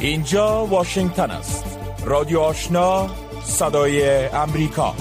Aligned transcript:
اینجا 0.00 0.66
واشنگتن 0.66 1.30
است. 1.30 1.64
رادیو 2.04 2.38
آشنا 2.40 3.10
صدای 3.44 4.26
امریکا. 4.26 4.94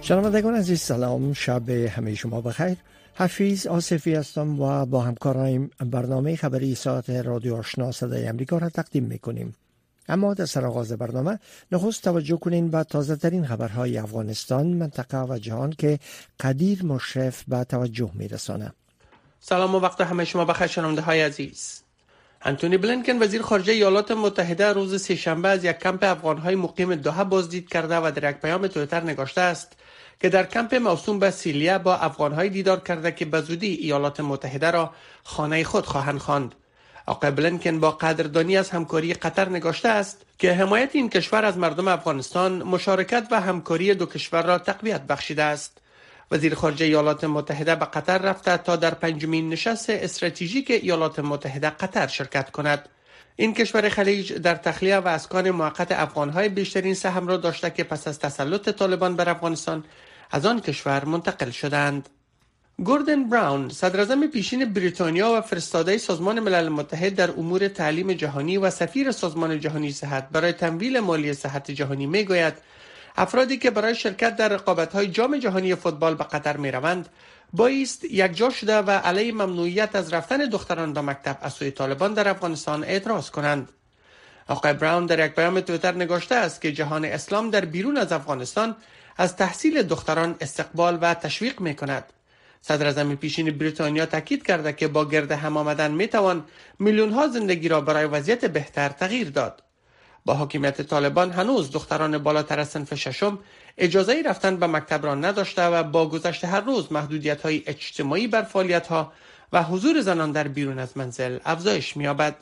شنوندگان 0.00 0.54
عزیز 0.54 0.80
سلام. 0.80 1.32
شب 1.32 1.68
همه 1.68 2.14
شما 2.14 2.40
بخیر. 2.40 2.76
حفیظ 3.14 3.66
آصفی 3.66 4.14
هستم 4.14 4.60
و 4.60 4.86
با 4.86 5.00
همکارایم 5.00 5.70
برنامه 5.78 6.36
خبری 6.36 6.74
ساعت 6.74 7.10
رادیو 7.10 7.56
آشنا 7.56 7.92
صدای 7.92 8.26
امریکا 8.26 8.58
را 8.58 8.68
تقدیم 8.68 9.04
می‌کنیم. 9.04 9.54
اما 10.08 10.34
در 10.34 10.46
سر 10.46 10.96
برنامه 10.96 11.38
نخست 11.72 12.02
توجه 12.02 12.36
کنین 12.36 12.70
به 12.70 12.84
تازه 12.84 13.16
ترین 13.16 13.46
خبرهای 13.46 13.98
افغانستان 13.98 14.66
منطقه 14.66 15.22
و 15.22 15.38
جهان 15.38 15.70
که 15.70 15.98
قدیر 16.40 16.84
مشرف 16.84 17.44
به 17.48 17.64
توجه 17.64 18.10
میرسانه. 18.14 18.72
سلام 19.40 19.74
و 19.74 19.78
وقت 19.78 20.00
همه 20.00 20.24
شما 20.24 20.44
بخیر 20.44 20.66
شنونده 20.66 21.02
های 21.02 21.22
عزیز. 21.22 21.82
انتونی 22.44 22.76
بلینکن 22.76 23.22
وزیر 23.22 23.42
خارجه 23.42 23.72
ایالات 23.72 24.10
متحده 24.10 24.72
روز 24.72 25.02
سهشنبه 25.02 25.48
از 25.48 25.64
یک 25.64 25.78
کمپ 25.78 26.04
افغانهای 26.04 26.54
مقیم 26.54 26.94
دوحه 26.94 27.24
بازدید 27.24 27.68
کرده 27.68 27.96
و 27.96 28.10
در 28.14 28.30
یک 28.30 28.36
پیام 28.36 28.66
تویتر 28.66 29.00
نگاشته 29.00 29.40
است 29.40 29.72
که 30.20 30.28
در 30.28 30.46
کمپ 30.46 30.74
موسوم 30.74 31.18
به 31.18 31.30
سیلیا 31.30 31.78
با 31.78 31.96
افغانهای 31.96 32.48
دیدار 32.48 32.80
کرده 32.80 33.12
که 33.12 33.24
به 33.24 33.40
زودی 33.40 33.66
ایالات 33.66 34.20
متحده 34.20 34.70
را 34.70 34.90
خانه 35.22 35.64
خود 35.64 35.86
خواهند 35.86 36.18
خواند. 36.18 36.54
آقای 37.06 37.30
بلینکن 37.30 37.80
با 37.80 37.90
قدردانی 37.90 38.56
از 38.56 38.70
همکاری 38.70 39.14
قطر 39.14 39.48
نگاشته 39.48 39.88
است 39.88 40.22
که 40.38 40.52
حمایت 40.52 40.90
این 40.92 41.10
کشور 41.10 41.44
از 41.44 41.58
مردم 41.58 41.88
افغانستان 41.88 42.62
مشارکت 42.62 43.28
و 43.30 43.40
همکاری 43.40 43.94
دو 43.94 44.06
کشور 44.06 44.42
را 44.42 44.58
تقویت 44.58 45.00
بخشیده 45.02 45.42
است. 45.42 45.78
وزیر 46.32 46.54
خارجه 46.54 46.84
ایالات 46.86 47.24
متحده 47.24 47.74
به 47.74 47.84
قطر 47.84 48.18
رفته 48.18 48.56
تا 48.56 48.76
در 48.76 48.94
پنجمین 48.94 49.48
نشست 49.48 49.90
استراتژیک 49.90 50.70
ایالات 50.70 51.18
متحده 51.18 51.70
قطر 51.70 52.06
شرکت 52.06 52.50
کند. 52.50 52.88
این 53.36 53.54
کشور 53.54 53.88
خلیج 53.88 54.32
در 54.32 54.54
تخلیه 54.54 54.96
و 54.96 55.08
اسکان 55.08 55.50
موقت 55.50 55.92
افغانهای 55.92 56.48
بیشترین 56.48 56.94
سهم 56.94 57.26
را 57.26 57.36
داشته 57.36 57.70
که 57.70 57.84
پس 57.84 58.08
از 58.08 58.18
تسلط 58.18 58.68
طالبان 58.68 59.16
بر 59.16 59.28
افغانستان 59.28 59.84
از 60.30 60.46
آن 60.46 60.60
کشور 60.60 61.04
منتقل 61.04 61.50
شدند. 61.50 62.08
گوردن 62.78 63.28
براون 63.28 63.68
صدر 63.68 64.26
پیشین 64.26 64.72
بریتانیا 64.72 65.32
و 65.32 65.40
فرستاده 65.40 65.98
سازمان 65.98 66.40
ملل 66.40 66.68
متحد 66.68 67.14
در 67.14 67.30
امور 67.30 67.68
تعلیم 67.68 68.12
جهانی 68.12 68.56
و 68.56 68.70
سفیر 68.70 69.12
سازمان 69.12 69.60
جهانی 69.60 69.92
صحت 69.92 70.28
برای 70.28 70.52
تمویل 70.52 71.00
مالی 71.00 71.34
صحت 71.34 71.70
جهانی 71.70 72.06
می 72.06 72.24
گوید 72.24 72.54
افرادی 73.16 73.56
که 73.58 73.70
برای 73.70 73.94
شرکت 73.94 74.36
در 74.36 74.60
های 74.92 75.06
جام 75.06 75.38
جهانی 75.38 75.74
فوتبال 75.74 76.14
به 76.14 76.24
قطر 76.24 76.56
می 76.56 76.70
روند 76.70 77.08
بایست 77.52 78.04
یک 78.04 78.36
جا 78.36 78.50
شده 78.50 78.78
و 78.78 78.90
علیه 78.90 79.32
ممنوعیت 79.32 79.96
از 79.96 80.12
رفتن 80.12 80.36
دختران 80.36 80.92
به 80.92 81.00
مکتب 81.00 81.38
از 81.42 81.52
سوی 81.52 81.70
طالبان 81.70 82.14
در 82.14 82.28
افغانستان 82.28 82.84
اعتراض 82.84 83.30
کنند. 83.30 83.72
آقای 84.48 84.72
براون 84.72 85.06
در 85.06 85.26
یک 85.26 85.32
پیام 85.32 85.60
تویتر 85.60 85.94
نگاشته 85.94 86.34
است 86.34 86.60
که 86.60 86.72
جهان 86.72 87.04
اسلام 87.04 87.50
در 87.50 87.64
بیرون 87.64 87.96
از 87.96 88.12
افغانستان 88.12 88.76
از 89.16 89.36
تحصیل 89.36 89.82
دختران 89.82 90.36
استقبال 90.40 90.98
و 91.00 91.14
تشویق 91.14 91.60
می 91.60 91.74
کند. 91.74 92.04
صدر 92.60 92.86
اعظم 92.86 93.14
پیشین 93.14 93.58
بریتانیا 93.58 94.06
تاکید 94.06 94.46
کرده 94.46 94.72
که 94.72 94.88
با 94.88 95.04
گرد 95.04 95.32
هم 95.32 95.56
آمدن 95.56 95.90
می 95.90 96.08
توان 96.08 96.44
میلیون 96.78 97.10
ها 97.10 97.28
زندگی 97.28 97.68
را 97.68 97.80
برای 97.80 98.04
وضعیت 98.04 98.44
بهتر 98.44 98.88
تغییر 98.88 99.30
داد. 99.30 99.62
با 100.24 100.34
حاکمیت 100.34 100.82
طالبان 100.82 101.30
هنوز 101.30 101.70
دختران 101.70 102.18
بالاتر 102.18 102.60
از 102.60 102.68
صنف 102.68 102.94
ششم 102.94 103.38
اجازه 103.78 104.22
رفتن 104.26 104.56
به 104.56 104.66
مکتب 104.66 105.06
را 105.06 105.14
نداشته 105.14 105.66
و 105.66 105.82
با 105.82 106.08
گذشت 106.08 106.44
هر 106.44 106.60
روز 106.60 106.92
محدودیت 106.92 107.42
های 107.42 107.62
اجتماعی 107.66 108.26
بر 108.26 108.42
فعالیت 108.42 108.86
ها 108.86 109.12
و 109.52 109.62
حضور 109.62 110.00
زنان 110.00 110.32
در 110.32 110.48
بیرون 110.48 110.78
از 110.78 110.96
منزل 110.96 111.38
افزایش 111.44 111.96
می‌یابد. 111.96 112.36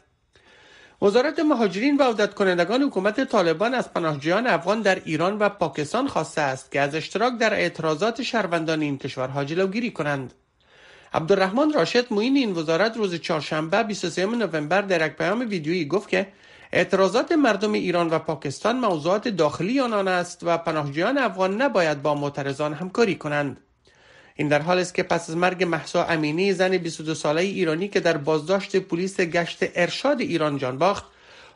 وزارت 1.02 1.38
مهاجرین 1.38 1.96
و 1.96 2.02
عودت 2.02 2.34
کنندگان 2.34 2.82
حکومت 2.82 3.24
طالبان 3.24 3.74
از 3.74 3.92
پناهجویان 3.92 4.46
افغان 4.46 4.82
در 4.82 5.02
ایران 5.04 5.38
و 5.38 5.48
پاکستان 5.48 6.08
خواسته 6.08 6.40
است 6.40 6.72
که 6.72 6.80
از 6.80 6.94
اشتراک 6.94 7.38
در 7.38 7.54
اعتراضات 7.54 8.22
شهروندان 8.22 8.80
این 8.80 8.98
کشورها 8.98 9.44
جلوگیری 9.44 9.90
کنند. 9.90 10.34
عبدالرحمن 11.14 11.72
راشد 11.72 12.12
معین 12.12 12.36
این 12.36 12.52
وزارت 12.52 12.96
روز 12.96 13.14
چهارشنبه 13.14 13.82
23 13.82 14.26
نوامبر 14.26 14.82
در 14.82 15.06
یک 15.06 15.12
پیام 15.12 15.40
ویدیویی 15.40 15.84
گفت 15.84 16.08
که 16.08 16.26
اعتراضات 16.72 17.32
مردم 17.32 17.72
ایران 17.72 18.10
و 18.10 18.18
پاکستان 18.18 18.78
موضوعات 18.78 19.28
داخلی 19.28 19.80
آنان 19.80 20.08
است 20.08 20.40
و 20.42 20.58
پناهجویان 20.58 21.18
افغان 21.18 21.62
نباید 21.62 22.02
با 22.02 22.14
معترضان 22.14 22.74
همکاری 22.74 23.14
کنند. 23.14 23.56
این 24.36 24.48
در 24.48 24.62
حال 24.62 24.78
است 24.78 24.94
که 24.94 25.02
پس 25.02 25.30
از 25.30 25.36
مرگ 25.36 25.64
محسا 25.64 26.04
امینی 26.04 26.52
زن 26.52 26.78
22 26.78 27.14
ساله 27.14 27.42
ایرانی 27.42 27.88
که 27.88 28.00
در 28.00 28.16
بازداشت 28.16 28.76
پلیس 28.76 29.20
گشت 29.20 29.58
ارشاد 29.74 30.20
ایران 30.20 30.58
جان 30.58 30.78
باخت 30.78 31.04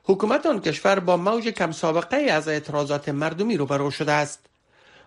حکومت 0.05 0.47
آن 0.47 0.61
کشور 0.61 0.99
با 0.99 1.17
موج 1.17 1.49
کم 1.49 1.73
سابقه 1.73 2.17
از 2.17 2.49
اعتراضات 2.49 3.09
مردمی 3.09 3.57
روبرو 3.57 3.91
شده 3.91 4.13
است 4.13 4.47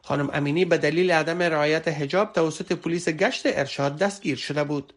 خانم 0.04 0.30
امینی 0.34 0.66
به 0.66 0.78
دلیل 0.78 1.12
عدم 1.12 1.42
رعایت 1.42 1.88
حجاب 1.88 2.34
توسط 2.34 2.72
پلیس 2.72 3.10
گشت 3.10 3.42
ارشاد 3.46 3.98
دستگیر 3.98 4.38
شده 4.38 4.64
بود 4.64 4.94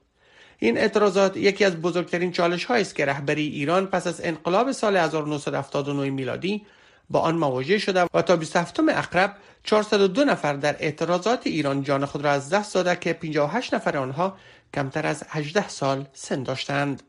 این 0.63 0.79
اعتراضات 0.79 1.37
یکی 1.37 1.65
از 1.65 1.77
بزرگترین 1.77 2.33
چالش 2.33 2.71
است 2.71 2.95
که 2.95 3.05
رهبری 3.05 3.47
ایران 3.47 3.87
پس 3.87 4.07
از 4.07 4.21
انقلاب 4.25 4.73
سال 4.73 4.97
1979 4.97 6.11
میلادی 6.11 6.67
با 7.11 7.21
آن 7.21 7.35
مواجه 7.35 7.79
شده 7.79 8.07
و 8.15 8.23
تا 8.23 8.37
27 8.37 8.81
اقرب 8.81 9.37
402 9.65 10.25
نفر 10.25 10.53
در 10.53 10.77
اعتراضات 10.81 11.47
ایران 11.47 11.83
جان 11.83 12.05
خود 12.05 12.25
را 12.25 12.31
از 12.31 12.51
دست 12.51 12.75
داده 12.75 12.97
که 12.97 13.13
58 13.13 13.75
نفر 13.75 13.97
آنها 13.97 14.37
کمتر 14.75 15.07
از 15.07 15.25
18 15.29 15.69
سال 15.69 16.07
سن 16.13 16.43
داشتند. 16.43 17.03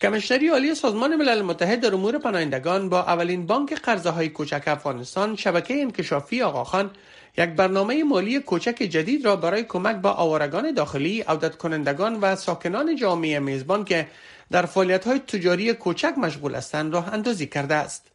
کمشنری 0.00 0.48
عالی 0.48 0.74
سازمان 0.74 1.16
ملل 1.16 1.42
متحد 1.42 1.80
در 1.80 1.94
امور 1.94 2.18
پناهندگان 2.18 2.88
با 2.88 3.02
اولین 3.02 3.46
بانک 3.46 3.74
قرضه 3.74 4.10
های 4.10 4.28
کوچک 4.28 4.62
افغانستان 4.66 5.36
شبکه 5.36 5.74
انکشافی 5.74 6.42
آقاخان 6.42 6.90
یک 7.36 7.50
برنامه 7.50 8.04
مالی 8.04 8.40
کوچک 8.40 8.74
جدید 8.74 9.24
را 9.24 9.36
برای 9.36 9.64
کمک 9.64 9.96
با 9.96 10.10
آوارگان 10.10 10.74
داخلی، 10.74 11.20
عودت 11.20 11.56
کنندگان 11.56 12.20
و 12.20 12.36
ساکنان 12.36 12.96
جامعه 12.96 13.38
میزبان 13.38 13.84
که 13.84 14.08
در 14.50 14.66
فعالیت 14.66 15.06
های 15.06 15.18
تجاری 15.18 15.74
کوچک 15.74 16.14
مشغول 16.16 16.54
هستند 16.54 16.92
راه 16.94 17.12
اندازی 17.14 17.46
کرده 17.46 17.74
است. 17.74 18.10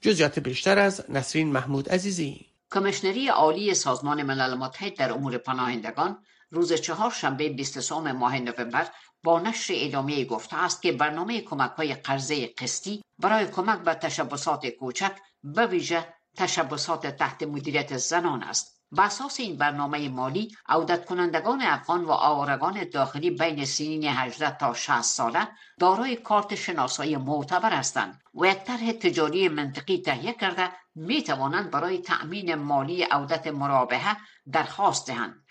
جزیات 0.00 0.38
بیشتر 0.38 0.78
از 0.78 1.04
نسرین 1.08 1.52
محمود 1.52 1.88
عزیزی 1.88 2.46
کمشنری 2.72 3.28
عالی 3.28 3.74
سازمان 3.74 4.22
ملل 4.22 4.54
متحد 4.54 4.94
در 4.94 5.12
امور 5.12 5.38
پناهندگان 5.38 6.18
روز 6.50 6.72
چهار 6.72 7.10
شنبه 7.10 7.48
23 7.48 8.12
ماه 8.12 8.38
نوامبر 8.38 8.86
با 9.22 9.40
نشر 9.40 9.74
اعلامیه 9.74 10.24
گفته 10.24 10.56
است 10.56 10.82
که 10.82 10.92
برنامه 10.92 11.40
کمک 11.40 11.70
های 11.70 11.94
قرضه 11.94 12.46
قسطی 12.46 13.02
برای 13.18 13.46
کمک 13.46 13.78
به 13.78 13.94
تشبسات 13.94 14.66
کوچک 14.66 15.12
به 15.44 15.66
ویژه 15.66 16.06
تشبسات 16.36 17.06
تحت 17.06 17.42
مدیریت 17.42 17.96
زنان 17.96 18.42
است. 18.42 18.80
به 18.92 19.02
اساس 19.02 19.40
این 19.40 19.56
برنامه 19.56 20.08
مالی 20.08 20.56
عودت 20.68 21.04
کنندگان 21.04 21.62
افغان 21.62 22.04
و 22.04 22.10
آوارگان 22.10 22.84
داخلی 22.92 23.30
بین 23.30 23.64
سنین 23.64 24.04
18 24.04 24.50
تا 24.50 24.74
60 24.74 25.02
ساله 25.02 25.48
دارای 25.78 26.16
کارت 26.16 26.54
شناسایی 26.54 27.16
معتبر 27.16 27.72
هستند 27.72 28.20
و 28.34 28.46
یک 28.46 28.64
طرح 28.64 28.92
تجاری 28.92 29.48
منطقی 29.48 29.98
تهیه 29.98 30.32
کرده 30.32 30.72
می 30.94 31.22
توانند 31.22 31.70
برای 31.70 31.98
تأمین 31.98 32.54
مالی 32.54 33.02
عودت 33.02 33.46
مرابحه 33.46 34.16
درخواست 34.52 35.06
دهند. 35.06 35.44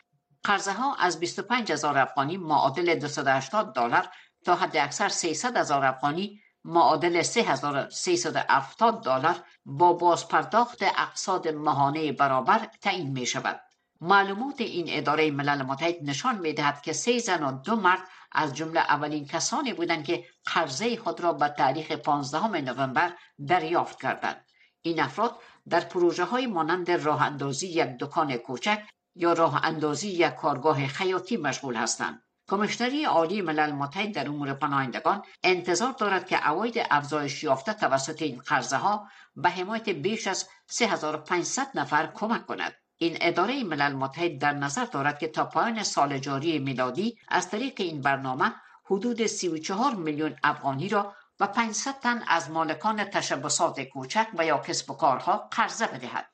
قرضه 0.43 0.73
ها 0.73 0.95
از 0.95 1.19
25 1.19 1.71
هزار 1.71 1.97
افغانی 1.97 2.37
معادل 2.37 2.95
280 2.95 3.73
دلار 3.73 4.09
تا 4.45 4.55
حد 4.55 4.77
اکثر 4.77 5.09
300 5.09 5.57
هزار 5.57 5.85
افغانی 5.85 6.41
معادل 6.69 7.21
3370 7.21 9.03
دلار 9.03 9.35
با 9.65 9.93
بازپرداخت 9.93 10.83
اقصاد 10.83 11.47
ماهانه 11.47 12.11
برابر 12.11 12.67
تعیین 12.81 13.11
می 13.11 13.25
شود. 13.25 13.61
معلومات 14.01 14.61
این 14.61 14.85
اداره 14.89 15.31
ملل 15.31 15.61
متحد 15.61 15.95
نشان 16.01 16.37
می 16.37 16.53
دهد 16.53 16.81
که 16.81 16.93
سه 16.93 17.19
زن 17.19 17.43
و 17.43 17.51
دو 17.51 17.75
مرد 17.75 17.99
از 18.31 18.55
جمله 18.55 18.79
اولین 18.79 19.25
کسانی 19.25 19.73
بودند 19.73 20.03
که 20.03 20.25
قرضه 20.45 20.97
خود 20.97 21.21
را 21.21 21.33
به 21.33 21.47
تاریخ 21.47 21.91
15 21.91 22.61
نوامبر 22.61 23.13
دریافت 23.47 24.01
کردند. 24.01 24.45
این 24.81 24.99
افراد 24.99 25.35
در 25.69 25.79
پروژه 25.79 26.23
های 26.23 26.47
مانند 26.47 26.91
راه 26.91 27.21
اندازی 27.21 27.67
یک 27.67 27.89
دکان 27.99 28.37
کوچک 28.37 28.83
یا 29.15 29.33
راه 29.33 29.65
اندازی 29.65 30.09
یک 30.09 30.35
کارگاه 30.35 30.87
خیاطی 30.87 31.37
مشغول 31.37 31.75
هستند. 31.75 32.23
کمشنری 32.49 33.05
عالی 33.05 33.41
ملل 33.41 33.71
متحد 33.71 34.11
در 34.13 34.27
امور 34.27 34.53
پناهندگان 34.53 35.23
انتظار 35.43 35.91
دارد 35.91 36.27
که 36.27 36.37
عواید 36.37 36.87
افزایش 36.91 37.43
یافته 37.43 37.73
توسط 37.73 38.21
این 38.21 38.37
قرضه 38.37 38.77
ها 38.77 39.07
به 39.35 39.49
حمایت 39.49 39.89
بیش 39.89 40.27
از 40.27 40.47
3500 40.67 41.67
نفر 41.75 42.11
کمک 42.13 42.45
کند. 42.45 42.73
این 42.97 43.17
اداره 43.21 43.63
ملل 43.63 43.93
متحد 43.93 44.37
در 44.39 44.53
نظر 44.53 44.85
دارد 44.85 45.19
که 45.19 45.27
تا 45.27 45.45
پایان 45.45 45.83
سال 45.83 46.17
جاری 46.17 46.59
میلادی 46.59 47.17
از 47.27 47.49
طریق 47.49 47.73
این 47.77 48.01
برنامه 48.01 48.53
حدود 48.85 49.25
34 49.25 49.95
میلیون 49.95 50.35
افغانی 50.43 50.89
را 50.89 51.15
و 51.39 51.47
500 51.47 51.99
تن 51.99 52.23
از 52.27 52.51
مالکان 52.51 53.03
تشبسات 53.03 53.81
کوچک 53.81 54.27
و 54.37 54.45
یا 54.45 54.57
کسب 54.57 54.91
و 54.91 54.93
کارها 54.93 55.47
قرضه 55.51 55.87
بدهد. 55.87 56.29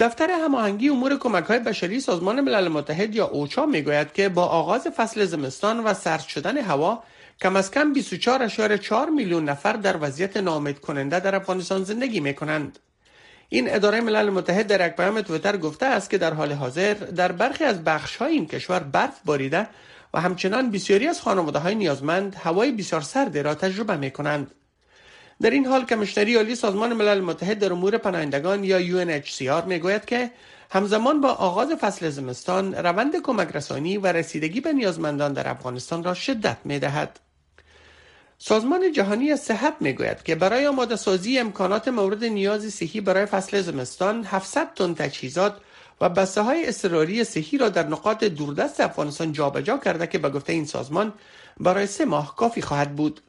دفتر 0.00 0.30
هماهنگی 0.30 0.88
امور 0.88 1.18
کمک 1.18 1.44
های 1.44 1.58
بشری 1.58 2.00
سازمان 2.00 2.40
ملل 2.40 2.68
متحد 2.68 3.14
یا 3.14 3.26
اوچا 3.26 3.66
می‌گوید 3.66 4.12
که 4.12 4.28
با 4.28 4.44
آغاز 4.44 4.88
فصل 4.96 5.24
زمستان 5.24 5.84
و 5.84 5.94
سرد 5.94 6.20
شدن 6.20 6.58
هوا 6.58 7.02
کم 7.40 7.56
از 7.56 7.70
کم 7.70 7.94
24.4 7.94 9.10
میلیون 9.16 9.44
نفر 9.44 9.72
در 9.72 9.96
وضعیت 10.00 10.36
نامید 10.36 10.80
کننده 10.80 11.20
در 11.20 11.34
افغانستان 11.34 11.84
زندگی 11.84 12.20
می 12.20 12.34
کنند. 12.34 12.78
این 13.48 13.74
اداره 13.74 14.00
ملل 14.00 14.30
متحد 14.30 14.66
در 14.66 14.86
یک 14.86 14.92
پیام 14.96 15.20
تویتر 15.20 15.56
گفته 15.56 15.86
است 15.86 16.10
که 16.10 16.18
در 16.18 16.34
حال 16.34 16.52
حاضر 16.52 16.94
در 16.94 17.32
برخی 17.32 17.64
از 17.64 17.84
بخش 17.84 18.16
های 18.16 18.32
این 18.32 18.46
کشور 18.46 18.80
برف 18.80 19.20
باریده 19.24 19.66
و 20.14 20.20
همچنان 20.20 20.70
بسیاری 20.70 21.06
از 21.06 21.20
خانواده 21.20 21.58
های 21.58 21.74
نیازمند 21.74 22.34
هوای 22.34 22.72
بسیار 22.72 23.00
سردی 23.00 23.42
را 23.42 23.54
تجربه 23.54 23.96
می 23.96 24.10
کنند. 24.10 24.50
در 25.42 25.50
این 25.50 25.66
حال 25.66 25.84
کمشنری 25.84 26.36
عالی 26.36 26.54
سازمان 26.54 26.92
ملل 26.92 27.20
متحد 27.20 27.58
در 27.58 27.72
امور 27.72 27.98
پناهندگان 27.98 28.64
یا 28.64 28.80
UNHCR 28.80 29.64
می 29.66 29.78
گوید 29.78 30.04
که 30.04 30.30
همزمان 30.70 31.20
با 31.20 31.28
آغاز 31.28 31.68
فصل 31.72 32.10
زمستان 32.10 32.74
روند 32.74 33.22
کمک 33.22 33.48
رسانی 33.54 33.98
و 33.98 34.06
رسیدگی 34.06 34.60
به 34.60 34.72
نیازمندان 34.72 35.32
در 35.32 35.48
افغانستان 35.48 36.04
را 36.04 36.14
شدت 36.14 36.56
می 36.64 36.78
دهد. 36.78 37.20
سازمان 38.38 38.92
جهانی 38.92 39.36
صحت 39.36 39.74
می 39.80 39.92
گوید 39.92 40.22
که 40.22 40.34
برای 40.34 40.66
آماده 40.66 40.96
سازی 40.96 41.38
امکانات 41.38 41.88
مورد 41.88 42.24
نیاز 42.24 42.64
صحی 42.74 43.00
برای 43.00 43.26
فصل 43.26 43.60
زمستان 43.60 44.24
700 44.24 44.74
تن 44.74 44.94
تجهیزات 44.94 45.56
و 46.00 46.08
بسته 46.08 46.40
های 46.40 46.66
اضطراری 46.66 47.24
صحی 47.24 47.58
را 47.58 47.68
در 47.68 47.86
نقاط 47.86 48.24
دوردست 48.24 48.80
افغانستان 48.80 49.32
جابجا 49.32 49.78
کرده 49.78 50.06
که 50.06 50.18
به 50.18 50.28
گفته 50.28 50.52
این 50.52 50.64
سازمان 50.64 51.12
برای 51.60 51.86
سه 51.86 52.04
ماه 52.04 52.36
کافی 52.36 52.62
خواهد 52.62 52.96
بود. 52.96 53.20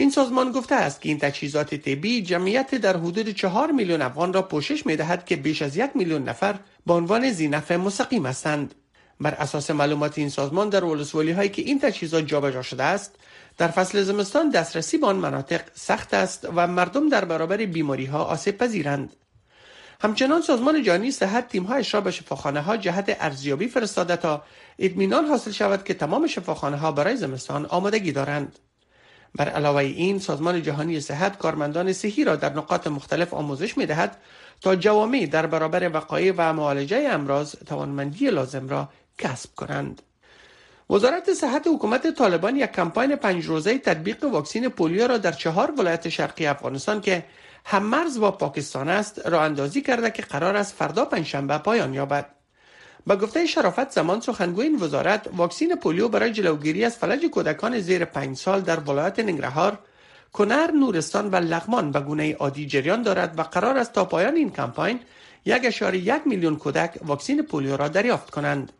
این 0.00 0.10
سازمان 0.10 0.52
گفته 0.52 0.74
است 0.74 1.00
که 1.00 1.08
این 1.08 1.18
تجهیزات 1.18 1.74
طبی 1.74 2.22
جمعیت 2.22 2.74
در 2.74 2.96
حدود 2.96 3.28
چهار 3.28 3.70
میلیون 3.72 4.02
افغان 4.02 4.32
را 4.32 4.42
پوشش 4.42 4.86
می 4.86 4.96
دهد 4.96 5.24
که 5.24 5.36
بیش 5.36 5.62
از 5.62 5.76
یک 5.76 5.90
میلیون 5.94 6.22
نفر 6.22 6.58
به 6.86 6.92
عنوان 6.92 7.30
زینف 7.30 7.70
مستقیم 7.70 8.26
هستند. 8.26 8.74
بر 9.20 9.34
اساس 9.34 9.70
معلومات 9.70 10.18
این 10.18 10.28
سازمان 10.28 10.68
در 10.68 10.84
ولسوالی 10.84 11.32
هایی 11.32 11.48
که 11.48 11.62
این 11.62 11.78
تجهیزات 11.78 12.26
جابجا 12.26 12.62
شده 12.62 12.82
است 12.82 13.16
در 13.58 13.68
فصل 13.68 14.02
زمستان 14.02 14.50
دسترسی 14.50 14.98
به 14.98 15.06
آن 15.06 15.16
مناطق 15.16 15.60
سخت 15.74 16.14
است 16.14 16.48
و 16.54 16.66
مردم 16.66 17.08
در 17.08 17.24
برابر 17.24 17.56
بیماری 17.56 18.06
ها 18.06 18.24
آسیب 18.24 18.56
پذیرند. 18.56 19.16
همچنان 20.00 20.42
سازمان 20.42 20.82
جهانی 20.82 21.10
صحت 21.10 21.48
تیم 21.48 21.62
هایش 21.62 21.94
را 21.94 22.00
به 22.00 22.10
شفاخانه 22.10 22.60
ها 22.60 22.76
جهت 22.76 23.16
ارزیابی 23.20 23.68
فرستاده 23.68 24.16
تا 24.16 24.42
اطمینان 24.78 25.24
حاصل 25.24 25.50
شود 25.50 25.84
که 25.84 25.94
تمام 25.94 26.26
شفاخانه 26.26 26.76
ها 26.76 26.92
برای 26.92 27.16
زمستان 27.16 27.66
آمادگی 27.66 28.12
دارند. 28.12 28.58
بر 29.34 29.48
علاوه 29.48 29.78
این 29.78 30.18
سازمان 30.18 30.62
جهانی 30.62 31.00
صحت 31.00 31.38
کارمندان 31.38 31.92
صحی 31.92 32.24
را 32.24 32.36
در 32.36 32.52
نقاط 32.52 32.86
مختلف 32.86 33.34
آموزش 33.34 33.78
می 33.78 33.86
دهد 33.86 34.16
تا 34.60 34.76
جوامع 34.76 35.26
در 35.26 35.46
برابر 35.46 35.90
وقایع 35.94 36.34
و 36.36 36.52
معالجه 36.52 37.08
امراض 37.10 37.54
توانمندی 37.66 38.30
لازم 38.30 38.68
را 38.68 38.88
کسب 39.18 39.54
کنند. 39.54 40.02
وزارت 40.90 41.32
صحت 41.32 41.66
حکومت 41.66 42.14
طالبان 42.14 42.56
یک 42.56 42.72
کمپاین 42.72 43.16
پنج 43.16 43.46
روزه 43.46 43.78
تطبیق 43.78 44.24
واکسین 44.24 44.68
پولیو 44.68 45.08
را 45.08 45.18
در 45.18 45.32
چهار 45.32 45.74
ولایت 45.78 46.08
شرقی 46.08 46.46
افغانستان 46.46 47.00
که 47.00 47.24
هم 47.64 47.82
مرز 47.82 48.18
با 48.18 48.30
پاکستان 48.30 48.88
است 48.88 49.26
را 49.26 49.42
اندازی 49.42 49.82
کرده 49.82 50.10
که 50.10 50.22
قرار 50.22 50.56
است 50.56 50.74
فردا 50.74 51.04
پنجشنبه 51.04 51.58
پایان 51.58 51.94
یابد. 51.94 52.39
با 53.06 53.16
گفته 53.16 53.46
شرافت 53.46 53.90
زمان 53.90 54.20
سخنگوی 54.20 54.66
این 54.66 54.82
وزارت 54.82 55.26
واکسین 55.36 55.76
پولیو 55.76 56.08
برای 56.08 56.32
جلوگیری 56.32 56.84
از 56.84 56.96
فلج 56.96 57.26
کودکان 57.26 57.80
زیر 57.80 58.04
پنج 58.04 58.36
سال 58.36 58.60
در 58.60 58.80
ولایت 58.80 59.18
ننگرهار 59.18 59.78
کنر 60.32 60.70
نورستان 60.70 61.30
و 61.30 61.36
لغمان 61.36 61.92
به 61.92 62.00
گونه 62.00 62.34
عادی 62.34 62.66
جریان 62.66 63.02
دارد 63.02 63.38
و 63.38 63.42
قرار 63.42 63.78
است 63.78 63.92
تا 63.92 64.04
پایان 64.04 64.34
این 64.34 64.50
کمپاین 64.50 65.00
یک 65.44 65.82
یک 65.92 66.22
میلیون 66.26 66.56
کودک 66.56 66.98
واکسین 67.02 67.42
پولیو 67.42 67.76
را 67.76 67.88
دریافت 67.88 68.30
کنند. 68.30 68.72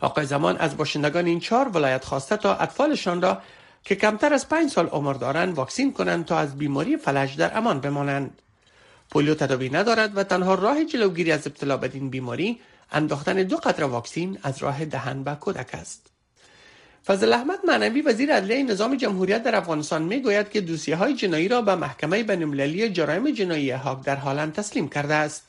آقای 0.00 0.26
زمان 0.26 0.56
از 0.56 0.76
باشندگان 0.76 1.26
این 1.26 1.40
چهار 1.40 1.68
ولایت 1.68 2.04
خواسته 2.04 2.36
تا 2.36 2.54
اطفالشان 2.54 3.22
را 3.22 3.42
که 3.84 3.94
کمتر 3.94 4.34
از 4.34 4.48
پنج 4.48 4.70
سال 4.70 4.86
عمر 4.86 5.12
دارند 5.12 5.54
واکسین 5.54 5.92
کنند 5.92 6.24
تا 6.24 6.38
از 6.38 6.58
بیماری 6.58 6.96
فلج 6.96 7.36
در 7.36 7.58
امان 7.58 7.80
بمانند. 7.80 8.42
پولیو 9.10 9.34
تداوی 9.34 9.68
ندارد 9.68 10.16
و 10.16 10.22
تنها 10.22 10.54
راه 10.54 10.84
جلوگیری 10.84 11.32
از 11.32 11.46
ابتلا 11.46 11.76
به 11.76 11.90
این 11.94 12.10
بیماری 12.10 12.60
انداختن 12.92 13.34
دو 13.34 13.56
قطره 13.56 13.86
واکسین 13.86 14.38
از 14.42 14.58
راه 14.58 14.84
دهن 14.84 15.22
و 15.26 15.34
کودک 15.34 15.70
است. 15.72 16.06
فضل 17.06 17.32
احمد 17.32 17.58
معنوی 17.66 18.00
وزیر 18.00 18.34
عدلیه 18.34 18.62
نظام 18.62 18.94
جمهوریت 18.94 19.42
در 19.42 19.56
افغانستان 19.56 20.02
می 20.02 20.20
گوید 20.20 20.50
که 20.50 20.60
دوسیه 20.60 20.96
های 20.96 21.14
جنایی 21.14 21.48
را 21.48 21.62
به 21.62 21.74
محکمه 21.74 22.22
بینالمللی 22.22 22.88
جرایم 22.88 23.30
جنایی 23.30 23.70
هاگ 23.70 24.02
در 24.02 24.16
هالند 24.16 24.52
تسلیم 24.52 24.88
کرده 24.88 25.14
است. 25.14 25.42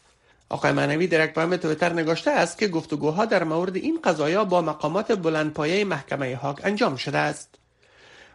آقای 0.50 0.72
معنوی 0.72 1.08
در 1.08 1.26
یک 1.26 1.34
پیام 1.34 1.56
تویتر 1.56 1.94
نگاشته 1.94 2.32
است 2.32 2.58
که 2.58 2.68
گفتگوها 2.68 3.26
در 3.26 3.44
مورد 3.44 3.76
این 3.76 4.00
قضایا 4.04 4.46
با 4.46 4.62
مقامات 4.62 5.12
بلندپایه 5.12 5.86
محکمه 5.86 6.36
هاگ 6.36 6.60
انجام 6.64 6.96
شده 6.96 7.18
است. 7.18 7.56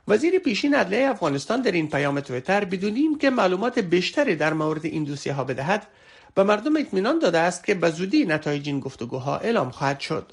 وزیر 0.08 0.38
پیشین 0.38 0.74
عدلیه 0.74 1.08
افغانستان 1.08 1.62
در 1.62 1.72
این 1.72 1.88
پیام 1.88 2.20
تویتر 2.20 2.64
بدون 2.64 3.18
که 3.18 3.30
معلومات 3.30 3.78
بیشتری 3.78 4.36
در 4.36 4.52
مورد 4.52 4.86
این 4.86 5.04
دوسیه 5.04 5.32
ها 5.32 5.44
بدهد 5.44 5.86
به 6.34 6.42
مردم 6.42 6.76
اطمینان 6.76 7.18
داده 7.18 7.38
است 7.38 7.64
که 7.64 7.74
به 7.74 7.90
زودی 7.90 8.24
نتایج 8.24 8.68
این 8.68 8.80
گفتگوها 8.80 9.38
اعلام 9.38 9.70
خواهد 9.70 10.00
شد. 10.00 10.32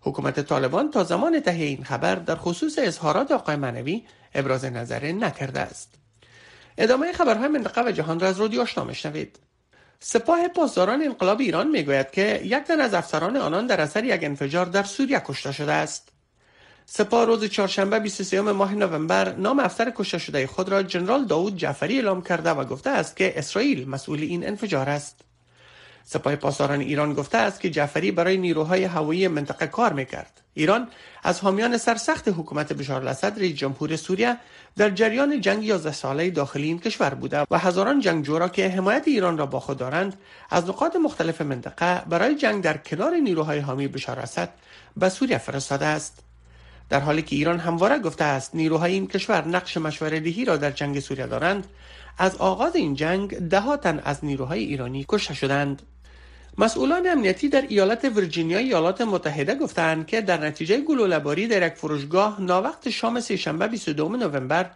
حکومت 0.00 0.40
طالبان 0.40 0.90
تا 0.90 1.04
زمان 1.04 1.40
تهیه 1.40 1.66
این 1.66 1.84
خبر 1.84 2.14
در 2.14 2.36
خصوص 2.36 2.78
اظهارات 2.78 3.32
آقای 3.32 3.56
منوی 3.56 4.06
ابراز 4.34 4.64
نظر 4.64 5.12
نکرده 5.12 5.60
است. 5.60 5.94
ادامه 6.78 7.12
خبرهای 7.12 7.48
منطقه 7.48 7.82
و 7.86 7.90
جهان 7.90 8.20
را 8.20 8.28
از 8.28 8.40
رادیو 8.40 8.60
آشنا 8.60 8.84
میشنوید. 8.84 9.38
سپاه 10.00 10.48
پاسداران 10.48 11.02
انقلاب 11.02 11.40
ایران 11.40 11.68
می‌گوید 11.68 12.10
که 12.10 12.40
یک 12.44 12.64
تن 12.64 12.80
از 12.80 12.94
افسران 12.94 13.36
آنان 13.36 13.66
در 13.66 13.80
اثر 13.80 14.04
یک 14.04 14.24
انفجار 14.24 14.66
در 14.66 14.82
سوریه 14.82 15.20
کشته 15.20 15.52
شده 15.52 15.72
است. 15.72 16.08
سپاه 16.90 17.24
روز 17.24 17.44
چهارشنبه 17.44 17.98
23 17.98 18.40
ماه 18.40 18.74
نوامبر 18.74 19.32
نام 19.32 19.58
افسر 19.58 19.92
کشته 19.96 20.18
شده 20.18 20.46
خود 20.46 20.68
را 20.68 20.82
جنرال 20.82 21.24
داوود 21.24 21.56
جعفری 21.56 21.96
اعلام 21.96 22.22
کرده 22.22 22.50
و 22.50 22.64
گفته 22.64 22.90
است 22.90 23.16
که 23.16 23.38
اسرائیل 23.38 23.88
مسئول 23.88 24.20
این 24.22 24.46
انفجار 24.46 24.88
است. 24.88 25.20
سپاه 26.04 26.36
پاسداران 26.36 26.80
ایران 26.80 27.14
گفته 27.14 27.38
است 27.38 27.60
که 27.60 27.70
جعفری 27.70 28.10
برای 28.10 28.36
نیروهای 28.36 28.84
هوایی 28.84 29.28
منطقه 29.28 29.66
کار 29.66 29.92
می‌کرد. 29.92 30.40
ایران 30.54 30.88
از 31.22 31.40
حامیان 31.40 31.78
سرسخت 31.78 32.28
حکومت 32.28 32.72
بشار 32.72 33.00
الاسد 33.00 33.38
رئیس 33.38 33.56
جمهور 33.56 33.96
سوریه 33.96 34.36
در 34.76 34.90
جریان 34.90 35.40
جنگ 35.40 35.64
11 35.64 35.92
ساله 35.92 36.30
داخلی 36.30 36.66
این 36.66 36.78
کشور 36.78 37.14
بوده 37.14 37.44
و 37.50 37.58
هزاران 37.58 38.00
جنگجو 38.00 38.38
را 38.38 38.48
که 38.48 38.68
حمایت 38.68 39.08
ایران 39.08 39.38
را 39.38 39.46
با 39.46 39.60
خود 39.60 39.78
دارند 39.78 40.18
از 40.50 40.68
نقاط 40.68 40.96
مختلف 40.96 41.40
منطقه 41.40 42.02
برای 42.08 42.34
جنگ 42.34 42.62
در 42.62 42.76
کنار 42.76 43.14
نیروهای 43.14 43.58
حامی 43.58 43.88
بشار 43.88 44.18
الاسد 44.18 44.48
به 44.96 45.08
سوریه 45.08 45.38
فرستاده 45.38 45.86
است. 45.86 46.27
در 46.90 47.00
حالی 47.00 47.22
که 47.22 47.36
ایران 47.36 47.58
همواره 47.58 47.98
گفته 47.98 48.24
است 48.24 48.54
نیروهای 48.54 48.92
این 48.92 49.06
کشور 49.06 49.48
نقش 49.48 49.76
مشوره‌دهی 49.76 50.44
را 50.44 50.56
در 50.56 50.70
جنگ 50.70 51.00
سوریه 51.00 51.26
دارند 51.26 51.66
از 52.18 52.36
آغاز 52.36 52.76
این 52.76 52.94
جنگ 52.94 53.38
ده 53.38 53.76
تن 53.76 54.02
از 54.04 54.24
نیروهای 54.24 54.64
ایرانی 54.64 55.06
کشته 55.08 55.34
شدند. 55.34 55.82
مسئولان 56.58 57.06
امنیتی 57.06 57.48
در 57.48 57.64
ایالت 57.68 58.04
ویرجینیا 58.04 58.58
ایالات 58.58 59.00
متحده 59.00 59.54
گفتند 59.54 60.06
که 60.06 60.20
در 60.20 60.46
نتیجه 60.46 60.80
گلوله‌باری 60.80 61.46
در 61.46 61.66
یک 61.66 61.74
فروشگاه 61.74 62.40
ناوقت 62.40 62.90
شام 62.90 63.20
سهشنبه 63.20 63.66
22 63.66 64.16
نوامبر 64.16 64.70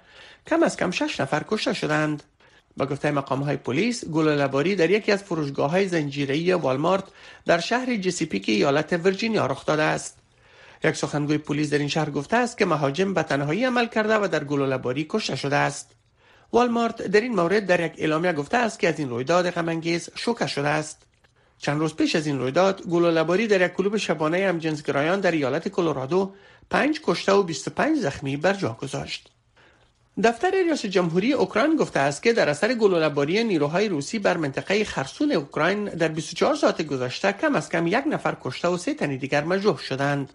کم 0.47 0.63
از 0.63 0.77
کم 0.77 0.91
شش 0.91 1.21
نفر 1.21 1.43
کشته 1.49 1.73
شدند. 1.73 2.23
با 2.77 2.87
گفته 2.87 3.11
مقام 3.11 3.41
های 3.43 3.57
پلیس 3.57 4.05
گلوله‌باری 4.05 4.77
در 4.77 4.91
یکی 4.91 5.13
از 5.13 5.23
فروشگاه 5.23 5.71
های 5.71 5.89
زنجیره‌ای 5.89 6.53
والمارت 6.53 7.05
در 7.47 7.59
شهر 7.59 7.97
جسیپیک 7.97 8.49
ایالت 8.49 8.93
ویرجینیا 8.93 9.47
رخ 9.47 9.67
داده 9.67 9.83
است. 9.83 10.22
یک 10.85 10.97
سخنگوی 10.97 11.39
پلیس 11.39 11.71
در 11.71 11.79
این 11.79 11.89
شهر 11.89 12.11
گفته 12.11 12.37
است 12.37 12.59
که 12.59 12.67
مهاجم 12.67 13.15
به 13.15 13.23
تنهایی 13.23 13.65
عمل 13.65 13.87
کرده 13.87 14.15
و 14.15 14.29
در 14.29 14.45
گلوله‌باری 14.45 15.07
کشته 15.11 15.37
شده 15.37 15.57
است. 15.57 15.91
والمارت 16.53 17.03
در 17.03 17.21
این 17.21 17.35
مورد 17.35 17.67
در 17.67 17.81
یک 17.81 17.93
اعلامیه 17.99 18.33
گفته 18.33 18.57
است 18.57 18.79
که 18.79 18.89
از 18.89 18.99
این 18.99 19.09
رویداد 19.09 19.51
غمانگیز 19.51 20.11
شوکه 20.15 20.47
شده 20.47 20.69
است. 20.69 21.03
چند 21.59 21.81
روز 21.81 21.95
پیش 21.95 22.17
از 22.17 22.27
این 22.27 22.39
رویداد 22.39 22.83
گلوله‌باری 22.83 23.47
در 23.47 23.67
یک 23.67 23.73
کلوب 23.73 23.97
شبانه 23.97 24.49
همجنسگرایان 24.49 25.21
در 25.21 25.31
ایالت 25.31 25.69
کلرادو 25.69 26.35
پنج 26.71 27.01
کشته 27.05 27.33
و 27.33 27.43
25 27.43 27.99
زخمی 27.99 28.37
بر 28.37 28.53
جا 28.53 28.77
گذاشت. 28.81 29.29
دفتر 30.23 30.51
ریاست 30.51 30.87
جمهوری 30.87 31.33
اوکراین 31.33 31.77
گفته 31.77 32.01
است 32.01 32.23
که 32.23 32.33
در 32.33 32.49
اثر 32.49 32.75
گلوله‌باری 32.75 33.45
نیروهای 33.45 33.89
روسی 33.89 34.19
بر 34.19 34.37
منطقه 34.37 34.85
خرسون 34.85 35.33
اوکراین 35.33 35.85
در 35.85 36.09
24 36.09 36.55
ساعت 36.55 36.83
گذشته 36.83 37.33
کم 37.33 37.55
از 37.55 37.69
کم 37.69 37.87
یک 37.87 38.05
نفر 38.07 38.37
کشته 38.43 38.69
و 38.69 38.77
سه 38.77 38.95
تن 38.95 39.17
دیگر 39.17 39.45
مجروح 39.45 39.79
شدند. 39.79 40.33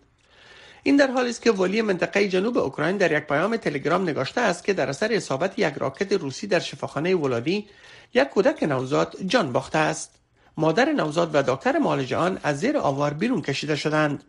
این 0.87 0.95
در 0.95 1.11
حالی 1.11 1.29
است 1.29 1.41
که 1.41 1.51
ولی 1.51 1.81
منطقه 1.81 2.27
جنوب 2.27 2.57
اوکراین 2.57 2.97
در 2.97 3.11
یک 3.11 3.23
پیام 3.23 3.57
تلگرام 3.57 4.01
نگاشته 4.01 4.41
است 4.41 4.63
که 4.63 4.73
در 4.73 4.89
اثر 4.89 5.13
اصابت 5.13 5.59
یک 5.59 5.73
راکت 5.77 6.13
روسی 6.13 6.47
در 6.47 6.59
شفاخانه 6.59 7.15
ولادی 7.15 7.67
یک 8.13 8.23
کودک 8.23 8.63
نوزاد 8.63 9.15
جان 9.25 9.51
باخته 9.51 9.77
است. 9.77 10.19
مادر 10.57 10.91
نوزاد 10.91 11.35
و 11.35 11.41
دکتر 11.41 11.77
معالج 11.77 12.13
آن 12.13 12.39
از 12.43 12.59
زیر 12.59 12.77
آوار 12.77 13.13
بیرون 13.13 13.41
کشیده 13.41 13.75
شدند. 13.75 14.23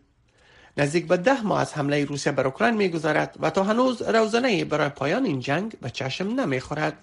نزدیک 0.77 1.07
به 1.07 1.17
ده 1.17 1.41
ماه 1.41 1.61
از 1.61 1.73
حمله 1.73 2.05
روسیه 2.05 2.31
بر 2.31 2.45
اوکراین 2.45 2.75
میگذرد 2.75 3.35
و 3.39 3.49
تا 3.49 3.63
هنوز 3.63 4.01
روزنه 4.01 4.65
برای 4.65 4.89
پایان 4.89 5.25
این 5.25 5.39
جنگ 5.39 5.75
به 5.81 5.89
چشم 5.89 6.27
نمی‌خورد. 6.27 6.97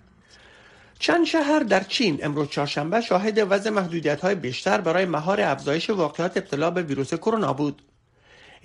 چند 0.98 1.26
شهر 1.26 1.58
در 1.58 1.82
چین 1.82 2.20
امروز 2.22 2.48
چهارشنبه 2.48 3.00
شاهد 3.00 3.46
وضع 3.50 3.70
محدودیت 3.70 4.20
های 4.20 4.34
بیشتر 4.34 4.80
برای 4.80 5.04
مهار 5.04 5.40
افزایش 5.40 5.90
واقعات 5.90 6.36
ابتلا 6.36 6.70
به 6.70 6.82
ویروس 6.82 7.14
کرونا 7.14 7.52
بود. 7.52 7.82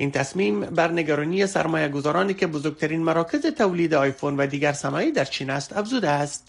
این 0.01 0.11
تصمیم 0.11 0.59
بر 0.59 0.91
نگرانی 0.91 1.47
سرمایه 1.47 1.87
گذارانی 1.87 2.33
که 2.33 2.47
بزرگترین 2.47 3.03
مراکز 3.03 3.45
تولید 3.45 3.93
آیفون 3.93 4.37
و 4.37 4.47
دیگر 4.47 4.73
صنایع 4.73 5.11
در 5.11 5.25
چین 5.25 5.49
است 5.49 5.77
افزوده 5.77 6.09
است. 6.09 6.47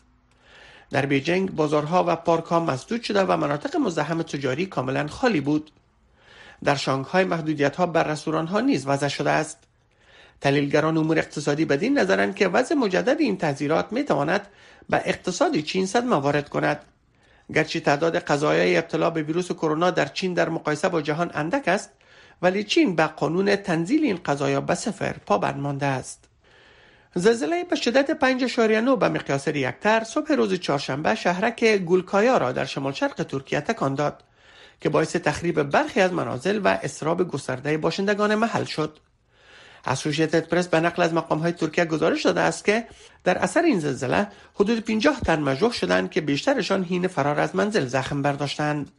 در 0.90 1.06
بیجینگ 1.06 1.50
بازارها 1.50 2.04
و 2.08 2.16
پارک 2.16 2.44
ها 2.44 2.60
مسدود 2.60 3.02
شده 3.02 3.22
و 3.22 3.36
مناطق 3.36 3.76
مزاحم 3.76 4.22
تجاری 4.22 4.66
کاملا 4.66 5.06
خالی 5.06 5.40
بود. 5.40 5.70
در 6.64 6.74
شانگهای 6.74 7.24
محدودیت 7.24 7.76
ها 7.76 7.86
بر 7.86 8.02
رستوران 8.02 8.46
ها 8.46 8.60
نیز 8.60 8.86
وضع 8.86 9.08
شده 9.08 9.30
است. 9.30 9.58
تحلیلگران 10.40 10.96
امور 10.96 11.18
اقتصادی 11.18 11.64
بدین 11.64 11.98
نظرند 11.98 12.34
که 12.34 12.48
وضع 12.48 12.74
مجدد 12.74 13.20
این 13.20 13.36
تحذیرات 13.36 13.92
می 13.92 14.04
تواند 14.04 14.46
به 14.88 15.02
اقتصاد 15.04 15.56
چین 15.56 15.86
صدمه 15.86 16.16
وارد 16.16 16.48
کند. 16.48 16.80
گرچه 17.54 17.80
تعداد 17.80 18.16
قضایای 18.16 18.76
ابتلا 18.76 19.10
به 19.10 19.22
ویروس 19.22 19.52
کرونا 19.52 19.90
در 19.90 20.06
چین 20.06 20.34
در 20.34 20.48
مقایسه 20.48 20.88
با 20.88 21.02
جهان 21.02 21.30
اندک 21.34 21.68
است 21.68 21.90
ولی 22.42 22.64
چین 22.64 22.96
به 22.96 23.06
قانون 23.06 23.56
تنزیل 23.56 24.04
این 24.04 24.20
قضایا 24.24 24.60
به 24.60 24.74
صفر 24.74 25.16
پابند 25.26 25.60
مانده 25.60 25.86
است 25.86 26.28
زلزله 27.14 27.64
به 27.64 27.76
شدت 27.76 28.38
5.9 28.46 28.98
به 29.00 29.08
مقیاس 29.08 29.48
ریکتر 29.48 30.04
صبح 30.04 30.32
روز 30.32 30.54
چهارشنبه 30.54 31.14
شهرک 31.14 31.64
گولکایا 31.64 32.38
را 32.38 32.52
در 32.52 32.64
شمال 32.64 32.92
شرق 32.92 33.22
ترکیه 33.22 33.60
تکان 33.60 33.94
داد 33.94 34.22
که 34.80 34.88
باعث 34.88 35.16
تخریب 35.16 35.62
برخی 35.62 36.00
از 36.00 36.12
منازل 36.12 36.60
و 36.64 36.68
اسراب 36.68 37.28
گسترده 37.28 37.78
باشندگان 37.78 38.34
محل 38.34 38.64
شد. 38.64 38.98
اسوشیتد 39.84 40.48
پرس 40.48 40.68
به 40.68 40.80
نقل 40.80 41.02
از 41.02 41.14
مقام 41.14 41.38
های 41.38 41.52
ترکیه 41.52 41.84
گزارش 41.84 42.22
داده 42.22 42.40
است 42.40 42.64
که 42.64 42.86
در 43.24 43.38
اثر 43.38 43.62
این 43.62 43.80
زلزله 43.80 44.28
حدود 44.54 44.80
50 44.80 45.20
تن 45.20 45.40
مجروح 45.40 45.72
شدند 45.72 46.10
که 46.10 46.20
بیشترشان 46.20 46.84
هین 46.84 47.08
فرار 47.08 47.40
از 47.40 47.56
منزل 47.56 47.86
زخم 47.86 48.22
برداشتند. 48.22 48.90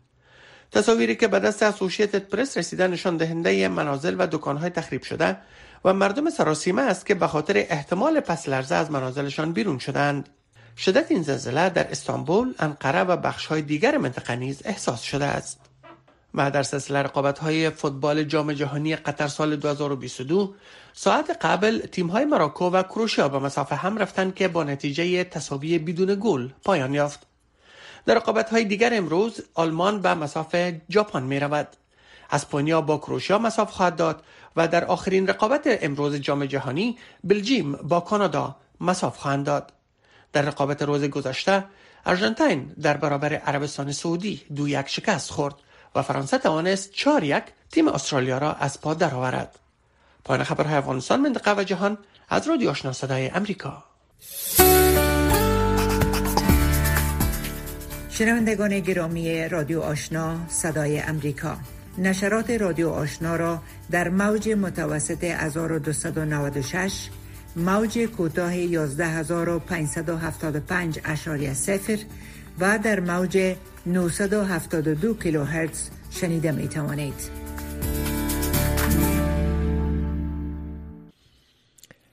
تصاویری 0.74 1.16
که 1.16 1.28
به 1.28 1.40
دست 1.40 1.64
اسوشیتد 1.64 2.30
پرس 2.30 2.58
رسیده 2.58 2.88
نشان 2.88 3.18
دهنده 3.18 3.68
منازل 3.68 4.16
و 4.20 4.28
دکانهای 4.28 4.70
تخریب 4.70 5.04
شده 5.04 5.38
و 5.86 5.94
مردم 5.94 6.30
سراسیمه 6.30 6.82
است 6.82 7.06
که 7.06 7.16
به 7.16 7.28
خاطر 7.28 7.58
احتمال 7.58 8.20
پس 8.20 8.50
لرزه 8.50 8.76
از 8.76 8.92
منازلشان 8.92 9.54
بیرون 9.54 9.80
شدند. 9.80 10.30
شدت 10.78 11.12
این 11.12 11.24
زلزله 11.24 11.70
در 11.70 11.92
استانبول، 11.92 12.54
انقره 12.60 13.04
و 13.04 13.18
بخشهای 13.18 13.62
دیگر 13.62 13.98
منطقه 13.98 14.36
نیز 14.36 14.62
احساس 14.66 15.02
شده 15.02 15.26
است. 15.26 15.60
و 16.34 16.52
در 16.52 16.64
سلسله 16.64 17.00
رقابت 17.00 17.40
های 17.40 17.70
فوتبال 17.70 18.24
جام 18.24 18.54
جهانی 18.54 18.96
قطر 18.96 19.28
سال 19.28 19.56
2022 19.56 20.56
ساعت 20.94 21.38
قبل 21.42 21.80
تیم 21.80 22.08
های 22.08 22.26
مراکو 22.26 22.70
و 22.70 22.84
کروشیا 22.84 23.30
به 23.30 23.40
مسافه 23.40 23.76
هم 23.76 23.98
رفتند 23.98 24.36
که 24.36 24.48
با 24.48 24.64
نتیجه 24.64 25.24
تساوی 25.24 25.80
بدون 25.80 26.18
گل 26.22 26.50
پایان 26.64 26.94
یافت. 26.94 27.33
در 28.06 28.16
رقابت 28.16 28.50
های 28.50 28.66
دیگر 28.66 28.94
امروز 28.94 29.42
آلمان 29.54 30.02
به 30.02 30.14
مسافه 30.14 30.82
ژاپن 30.92 31.24
می 31.24 31.40
رود. 31.40 31.68
اسپانیا 32.32 32.82
با 32.82 32.98
کروشیا 32.98 33.38
مساف 33.38 33.72
خواهد 33.72 33.96
داد 33.96 34.24
و 34.56 34.68
در 34.68 34.86
آخرین 34.86 35.28
رقابت 35.28 35.62
امروز 35.66 36.16
جام 36.16 36.46
جهانی 36.46 36.98
بلژیم 37.24 37.72
با 37.72 38.00
کانادا 38.00 38.56
مساف 38.82 39.18
خواهند 39.18 39.46
داد. 39.46 39.74
در 40.34 40.42
رقابت 40.42 40.82
روز 40.82 41.04
گذشته 41.04 41.64
ارژانتین 42.06 42.74
در 42.82 42.98
برابر 42.98 43.34
عربستان 43.34 43.92
سعودی 43.92 44.42
دو 44.56 44.68
یک 44.68 44.88
شکست 44.88 45.32
خورد 45.32 45.56
و 45.96 46.02
فرانسه 46.02 46.38
توانست 46.38 46.92
چهار 46.92 47.24
یک 47.24 47.44
تیم 47.72 47.88
استرالیا 47.88 48.38
را 48.38 48.54
از 48.54 48.82
پا 48.82 48.94
درآورد. 48.94 49.60
پایان 50.24 50.44
خبرهای 50.44 50.76
افغانستان 50.76 51.22
منطقه 51.22 51.56
و 51.58 51.64
جهان 51.64 51.98
از 52.30 52.48
رادیو 52.48 52.70
آشنا 52.70 52.94
صدای 52.94 53.30
امریکا. 53.30 53.84
شنوندگان 58.14 58.80
گرامی 58.80 59.50
رادیو 59.50 59.82
آشنا 59.82 60.48
صدای 60.48 61.00
امریکا 61.00 61.58
نشرات 61.98 62.50
رادیو 62.50 62.90
آشنا 62.90 63.36
را 63.36 63.62
در 63.92 64.10
موج 64.10 64.50
متوسط 64.50 65.24
1296 65.24 67.10
موج 67.56 68.00
کوتاه 68.00 68.54
11575 68.54 71.00
اشاری 71.06 71.54
سفر 71.54 72.00
و 72.60 72.80
در 72.84 73.00
موج 73.00 73.56
972 73.86 75.14
کیلوهرتز 75.14 75.90
شنیده 76.12 76.52
می 76.52 76.68
توانید. 76.68 77.44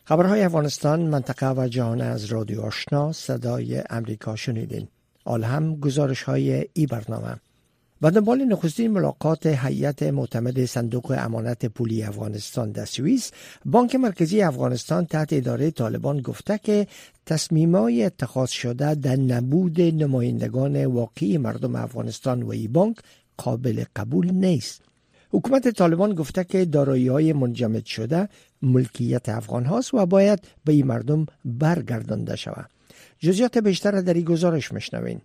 خبرهای 0.04 0.42
افغانستان 0.42 1.00
منطقه 1.00 1.50
و 1.50 1.68
جهان 1.68 2.00
از 2.00 2.24
رادیو 2.24 2.60
آشنا 2.60 3.12
صدای 3.12 3.82
امریکا 3.90 4.36
شنیدین. 4.36 4.88
آل 5.24 5.44
هم 5.44 5.76
گزارش 5.76 6.22
های 6.22 6.66
ای 6.72 6.86
برنامه. 6.86 7.36
و 8.02 8.10
دنبال 8.10 8.44
نخستین 8.44 8.90
ملاقات 8.90 9.46
هیئت 9.46 10.02
معتمد 10.02 10.64
صندوق 10.64 11.14
امانت 11.18 11.66
پولی 11.66 12.02
افغانستان 12.02 12.72
در 12.72 12.84
سوئیس 12.84 13.30
بانک 13.64 13.94
مرکزی 13.94 14.42
افغانستان 14.42 15.06
تحت 15.06 15.32
اداره 15.32 15.70
طالبان 15.70 16.20
گفته 16.20 16.58
که 16.58 16.86
تصمیمای 17.26 18.04
اتخاذ 18.04 18.50
شده 18.50 18.94
در 18.94 19.16
نبود 19.16 19.80
نمایندگان 19.80 20.86
واقعی 20.86 21.38
مردم 21.38 21.76
افغانستان 21.76 22.42
و 22.42 22.50
ای 22.50 22.68
بانک 22.68 22.96
قابل 23.36 23.84
قبول 23.96 24.30
نیست. 24.30 24.82
حکومت 25.30 25.68
طالبان 25.68 26.14
گفته 26.14 26.44
که 26.44 26.64
دارایی 26.64 27.08
های 27.08 27.32
منجمد 27.32 27.84
شده 27.84 28.28
ملکیت 28.62 29.28
افغان 29.28 29.64
هاست 29.64 29.94
و 29.94 30.06
باید 30.06 30.38
به 30.64 30.72
این 30.72 30.86
مردم 30.86 31.26
برگردانده 31.44 32.36
شود. 32.36 32.70
جزیات 33.20 33.58
بیشتر 33.58 33.90
در 33.90 34.14
این 34.14 34.24
گزارش 34.24 34.72
مشنوین 34.72 35.20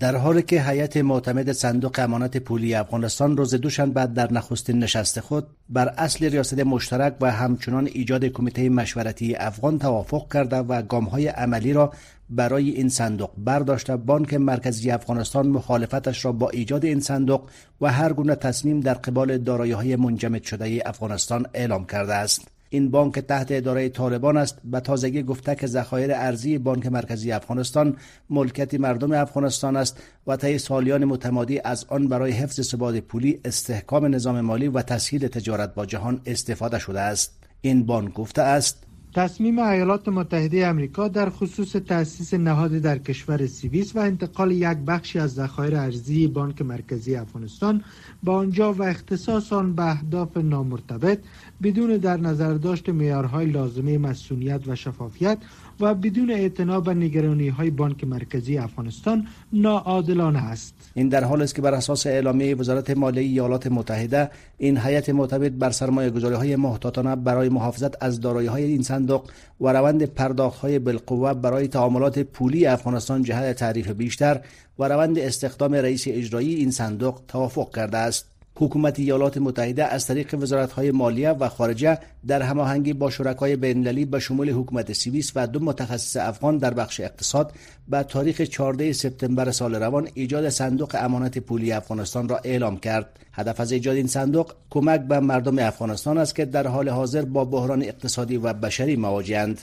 در 0.00 0.16
حالی 0.16 0.42
که 0.42 0.62
هیئت 0.62 0.96
معتمد 0.96 1.52
صندوق 1.52 1.98
امانت 1.98 2.36
پولی 2.36 2.74
افغانستان 2.74 3.36
روز 3.36 3.54
دوشنبه 3.54 4.06
در 4.06 4.32
نخستین 4.32 4.78
نشست 4.78 5.20
خود 5.20 5.46
بر 5.68 5.88
اصل 5.88 6.30
ریاست 6.30 6.58
مشترک 6.58 7.14
و 7.20 7.32
همچنان 7.32 7.86
ایجاد 7.86 8.24
کمیته 8.24 8.68
مشورتی 8.68 9.34
افغان 9.34 9.78
توافق 9.78 10.32
کرده 10.32 10.56
و 10.56 11.00
های 11.10 11.28
عملی 11.28 11.72
را 11.72 11.92
برای 12.30 12.70
این 12.70 12.88
صندوق 12.88 13.30
برداشته 13.38 13.96
بانک 13.96 14.34
مرکزی 14.34 14.90
افغانستان 14.90 15.48
مخالفتش 15.48 16.24
را 16.24 16.32
با 16.32 16.50
ایجاد 16.50 16.84
این 16.84 17.00
صندوق 17.00 17.50
و 17.80 17.92
هر 17.92 18.12
گونه 18.12 18.34
تصمیم 18.34 18.80
در 18.80 18.94
قبال 18.94 19.38
دارایی 19.38 19.72
های 19.72 19.96
منجمد 19.96 20.42
شده 20.42 20.82
افغانستان 20.86 21.46
اعلام 21.54 21.86
کرده 21.86 22.14
است. 22.14 22.57
این 22.70 22.90
بانک 22.90 23.18
تحت 23.18 23.46
اداره 23.50 23.88
طالبان 23.88 24.36
است 24.36 24.58
و 24.72 24.80
تازگی 24.80 25.22
گفته 25.22 25.54
که 25.54 25.66
ذخایر 25.66 26.12
ارزی 26.14 26.58
بانک 26.58 26.86
مرکزی 26.86 27.32
افغانستان 27.32 27.96
ملکیت 28.30 28.74
مردم 28.74 29.12
افغانستان 29.12 29.76
است 29.76 30.02
و 30.26 30.36
طی 30.36 30.58
سالیان 30.58 31.04
متمادی 31.04 31.60
از 31.64 31.84
آن 31.88 32.08
برای 32.08 32.32
حفظ 32.32 32.60
ثبات 32.60 32.96
پولی 32.96 33.40
استحکام 33.44 34.14
نظام 34.14 34.40
مالی 34.40 34.68
و 34.68 34.82
تسهیل 34.82 35.28
تجارت 35.28 35.74
با 35.74 35.86
جهان 35.86 36.20
استفاده 36.26 36.78
شده 36.78 37.00
است. 37.00 37.44
این 37.60 37.86
بانک 37.86 38.14
گفته 38.14 38.42
است 38.42 38.87
تصمیم 39.18 39.58
ایالات 39.58 40.08
متحده 40.08 40.66
امریکا 40.66 41.08
در 41.08 41.30
خصوص 41.30 41.72
تأسیس 41.72 42.34
نهاد 42.34 42.70
در 42.70 42.98
کشور 42.98 43.46
سوئیس 43.46 43.96
و 43.96 43.98
انتقال 43.98 44.52
یک 44.52 44.78
بخشی 44.78 45.18
از 45.18 45.34
ذخایر 45.34 45.76
ارزی 45.76 46.26
بانک 46.26 46.62
مرکزی 46.62 47.16
افغانستان 47.16 47.84
با 48.22 48.36
آنجا 48.36 48.72
و 48.72 48.82
اختصاص 48.82 49.52
آن 49.52 49.74
به 49.74 49.82
اهداف 49.82 50.36
نامرتبط 50.36 51.18
بدون 51.62 51.96
در 51.96 52.16
نظر 52.16 52.54
داشت 52.54 52.88
معیارهای 52.88 53.46
لازمه 53.46 53.98
مسئولیت 53.98 54.60
و 54.66 54.74
شفافیت 54.74 55.38
و 55.80 55.94
بدون 55.94 56.30
اعتنا 56.30 56.80
به 56.80 56.94
نگرانی 56.94 57.48
های 57.48 57.70
بانک 57.70 58.04
مرکزی 58.04 58.58
افغانستان 58.58 59.26
ناعادلانه 59.52 60.38
است. 60.38 60.74
این 60.94 61.08
در 61.08 61.24
حال 61.24 61.42
است 61.42 61.54
که 61.54 61.62
بر 61.62 61.74
اساس 61.74 62.06
اعلامیه 62.06 62.54
وزارت 62.54 62.90
مالیه 62.90 63.22
ایالات 63.22 63.66
متحده 63.66 64.30
این 64.58 64.78
هیئت 64.78 65.08
معتمد 65.08 65.58
بر 65.58 65.70
سرمایه 65.70 66.10
گذاری 66.10 66.34
های 66.34 66.56
محتاطانه 66.56 67.16
برای 67.16 67.48
محافظت 67.48 68.02
از 68.02 68.20
دارایی 68.20 68.48
های 68.48 68.64
این 68.64 68.82
صندوق 68.82 69.30
و 69.60 69.68
روند 69.68 70.02
پرداخت 70.04 70.60
های 70.60 70.78
بالقوه 70.78 71.34
برای 71.34 71.68
تعاملات 71.68 72.18
پولی 72.18 72.66
افغانستان 72.66 73.22
جهت 73.22 73.56
تعریف 73.56 73.90
بیشتر 73.90 74.40
و 74.78 74.84
روند 74.88 75.18
استخدام 75.18 75.74
رئیس 75.74 76.04
اجرایی 76.08 76.54
این 76.54 76.70
صندوق 76.70 77.20
توافق 77.28 77.74
کرده 77.74 77.98
است. 77.98 78.37
حکومت 78.60 78.98
ایالات 78.98 79.38
متحده 79.38 79.84
از 79.84 80.06
طریق 80.06 80.34
وزارت‌های 80.34 80.90
مالیه 80.90 81.30
و 81.30 81.48
خارجه 81.48 81.98
در 82.26 82.42
هماهنگی 82.42 82.92
با 82.92 83.10
شرکای 83.10 83.56
بین‌المللی 83.56 84.04
به 84.04 84.18
شمول 84.18 84.50
حکومت 84.50 84.92
سوئیس 84.92 85.32
و 85.34 85.46
دو 85.46 85.60
متخصص 85.60 86.16
افغان 86.16 86.58
در 86.58 86.74
بخش 86.74 87.00
اقتصاد 87.00 87.52
به 87.88 88.02
تاریخ 88.02 88.40
14 88.40 88.92
سپتامبر 88.92 89.50
سال 89.50 89.74
روان 89.74 90.08
ایجاد 90.14 90.48
صندوق 90.48 90.96
امانت 90.98 91.38
پولی 91.38 91.72
افغانستان 91.72 92.28
را 92.28 92.40
اعلام 92.44 92.76
کرد. 92.76 93.18
هدف 93.32 93.60
از 93.60 93.72
ایجاد 93.72 93.96
این 93.96 94.06
صندوق 94.06 94.52
کمک 94.70 95.00
به 95.00 95.20
مردم 95.20 95.58
افغانستان 95.58 96.18
است 96.18 96.34
که 96.34 96.44
در 96.44 96.66
حال 96.66 96.88
حاضر 96.88 97.24
با 97.24 97.44
بحران 97.44 97.82
اقتصادی 97.82 98.36
و 98.36 98.52
بشری 98.52 98.96
مواجهند. 98.96 99.60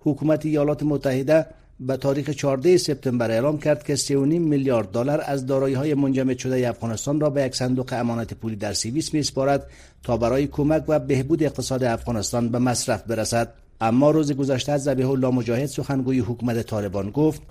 حکومت 0.00 0.46
ایالات 0.46 0.82
متحده 0.82 1.46
به 1.80 1.96
تاریخ 1.96 2.30
14 2.30 2.76
سپتامبر 2.76 3.30
اعلام 3.30 3.58
کرد 3.58 3.84
که 3.84 3.96
3.5 3.96 4.14
میلیارد 4.14 4.90
دلار 4.90 5.22
از 5.26 5.50
های 5.50 5.94
منجمد 5.94 6.38
شده 6.38 6.68
افغانستان 6.68 7.20
را 7.20 7.30
به 7.30 7.42
یک 7.42 7.54
صندوق 7.54 7.92
امانت 7.92 8.34
پولی 8.34 8.56
در 8.56 8.72
سوئیس 8.72 9.14
میسپارد 9.14 9.66
تا 10.02 10.16
برای 10.16 10.46
کمک 10.46 10.84
و 10.88 10.98
بهبود 10.98 11.42
اقتصاد 11.42 11.84
افغانستان 11.84 12.48
به 12.48 12.58
مصرف 12.58 13.02
برسد. 13.02 13.52
اما 13.80 14.10
روز 14.10 14.32
گذشته 14.32 14.72
از 14.72 14.82
ذبیح 14.82 15.10
الله 15.10 15.30
مجاهد 15.30 15.66
سخنگوی 15.66 16.18
حکومت 16.18 16.62
طالبان 16.62 17.10
گفت 17.10 17.42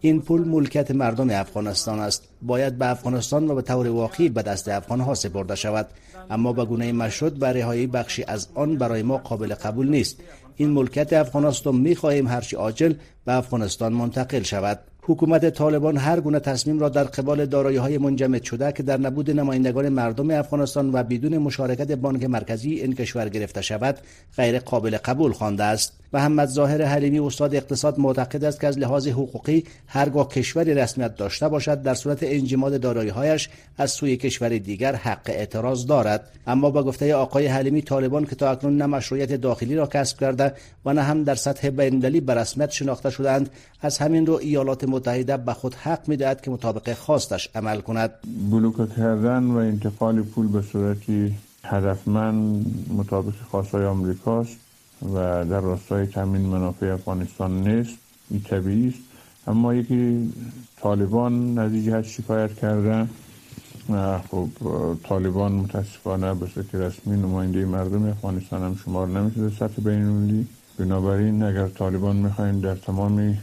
این 0.00 0.22
پول 0.22 0.48
ملکیت 0.48 0.90
مردم 0.90 1.30
افغانستان 1.30 1.98
است. 1.98 2.28
باید 2.42 2.78
به 2.78 2.90
افغانستان 2.90 3.50
و 3.50 3.54
به 3.54 3.62
طور 3.62 3.88
واقعی 3.88 4.28
به 4.28 4.42
دست 4.42 4.68
افغانها 4.68 5.14
سپرده 5.14 5.54
شود. 5.54 5.88
اما 6.30 6.52
به 6.52 6.64
گونه 6.64 6.92
مشروط 6.92 7.32
و 7.40 7.44
رهایی 7.44 7.86
بخشی 7.86 8.24
از 8.24 8.48
آن 8.54 8.76
برای 8.76 9.02
ما 9.02 9.16
قابل 9.16 9.54
قبول 9.54 9.88
نیست. 9.88 10.20
این 10.56 10.70
ملکیت 10.70 11.12
افغانستان 11.12 11.76
می 11.76 11.94
خواهیم 11.94 12.28
هرچی 12.28 12.56
عاجل 12.56 12.94
به 13.24 13.32
افغانستان 13.32 13.92
منتقل 13.92 14.42
شود. 14.42 14.78
حکومت 15.02 15.50
طالبان 15.50 15.96
هر 15.96 16.20
گونه 16.20 16.40
تصمیم 16.40 16.78
را 16.78 16.88
در 16.88 17.04
قبال 17.04 17.46
دارایی 17.46 17.76
های 17.76 17.98
منجمد 17.98 18.42
شده 18.42 18.72
که 18.72 18.82
در 18.82 18.96
نبود 18.96 19.30
نمایندگان 19.30 19.88
مردم 19.88 20.30
افغانستان 20.30 20.90
و 20.92 21.02
بدون 21.02 21.38
مشارکت 21.38 21.92
بانک 21.92 22.24
مرکزی 22.24 22.70
این 22.70 22.94
کشور 22.94 23.28
گرفته 23.28 23.62
شود 23.62 23.98
غیر 24.36 24.58
قابل 24.58 24.96
قبول 24.96 25.32
خوانده 25.32 25.64
است. 25.64 25.92
محمد 26.12 26.48
ظاهر 26.48 26.82
حلیمی 26.82 27.20
استاد 27.20 27.54
اقتصاد 27.54 27.98
معتقد 27.98 28.44
است 28.44 28.60
که 28.60 28.66
از 28.66 28.78
لحاظ 28.78 29.08
حقوقی 29.08 29.64
هرگاه 29.86 30.28
کشوری 30.28 30.74
رسمیت 30.74 31.16
داشته 31.16 31.48
باشد 31.48 31.82
در 31.82 31.94
صورت 31.94 32.18
انجماد 32.22 32.84
هایش 32.84 33.48
از 33.78 33.90
سوی 33.90 34.16
کشور 34.16 34.48
دیگر 34.48 34.94
حق 34.94 35.20
اعتراض 35.26 35.86
دارد. 35.86 36.30
اما 36.46 36.70
با 36.70 36.82
گفته 36.82 37.14
آقای 37.14 37.46
حلیمی 37.46 37.82
طالبان 37.82 38.26
که 38.26 38.36
تا 38.36 38.50
اکنون 38.50 38.76
نه 38.76 38.86
مشروعیت 38.86 39.32
داخلی 39.32 39.76
را 39.76 39.86
کسب 39.86 40.20
کرده 40.20 40.52
و 40.84 40.92
نه 40.92 41.02
هم 41.02 41.24
در 41.24 41.34
سطح 41.34 41.70
بین‌المللی 41.70 42.20
به 42.20 42.34
رسمیت 42.34 42.70
شناخته 42.70 43.10
شدند 43.10 43.50
از 43.80 43.98
همین 43.98 44.26
رو 44.26 44.34
ایالات 44.34 44.84
متحده 45.00 45.36
به 45.36 45.52
خود 45.52 45.74
حق 45.74 46.08
می‌دهد 46.08 46.40
که 46.40 46.50
مطابق 46.50 46.94
خواستش 46.94 47.48
عمل 47.54 47.80
کند. 47.80 48.10
بلوک 48.50 48.96
کردن 48.96 49.44
و 49.44 49.56
انتقال 49.56 50.22
پول 50.22 50.46
به 50.46 50.62
صورتی 50.62 51.34
هدفمند 51.64 52.66
مطابق 52.98 53.34
خواستهای 53.50 53.84
آمریکاست 53.84 54.56
و 55.14 55.14
در 55.50 55.60
راستای 55.60 56.06
تامین 56.06 56.42
منافع 56.42 56.86
افغانستان 56.86 57.68
نیست. 57.68 57.96
این 58.30 58.40
طبیعی 58.40 58.88
است. 58.88 58.98
اما 59.46 59.74
یکی 59.74 60.32
طالبان 60.82 61.58
از 61.58 61.72
این 61.72 62.02
شکایت 62.02 62.54
کرده 62.54 63.06
خب 64.30 64.48
طالبان 65.02 65.52
متاسفانه 65.52 66.34
به 66.34 66.46
صورت 66.46 66.74
رسمی 66.74 67.16
نماینده 67.16 67.64
مردم 67.64 68.08
افغانستان 68.08 68.62
هم 68.62 68.76
شمار 68.84 69.08
نمیشه 69.08 69.56
سطح 69.56 69.82
بینالمللی. 69.82 70.46
بنابراین 70.78 71.42
اگر 71.42 71.68
طالبان 71.68 72.16
می‌خواین 72.16 72.60
در 72.60 72.74
تمام 72.74 73.38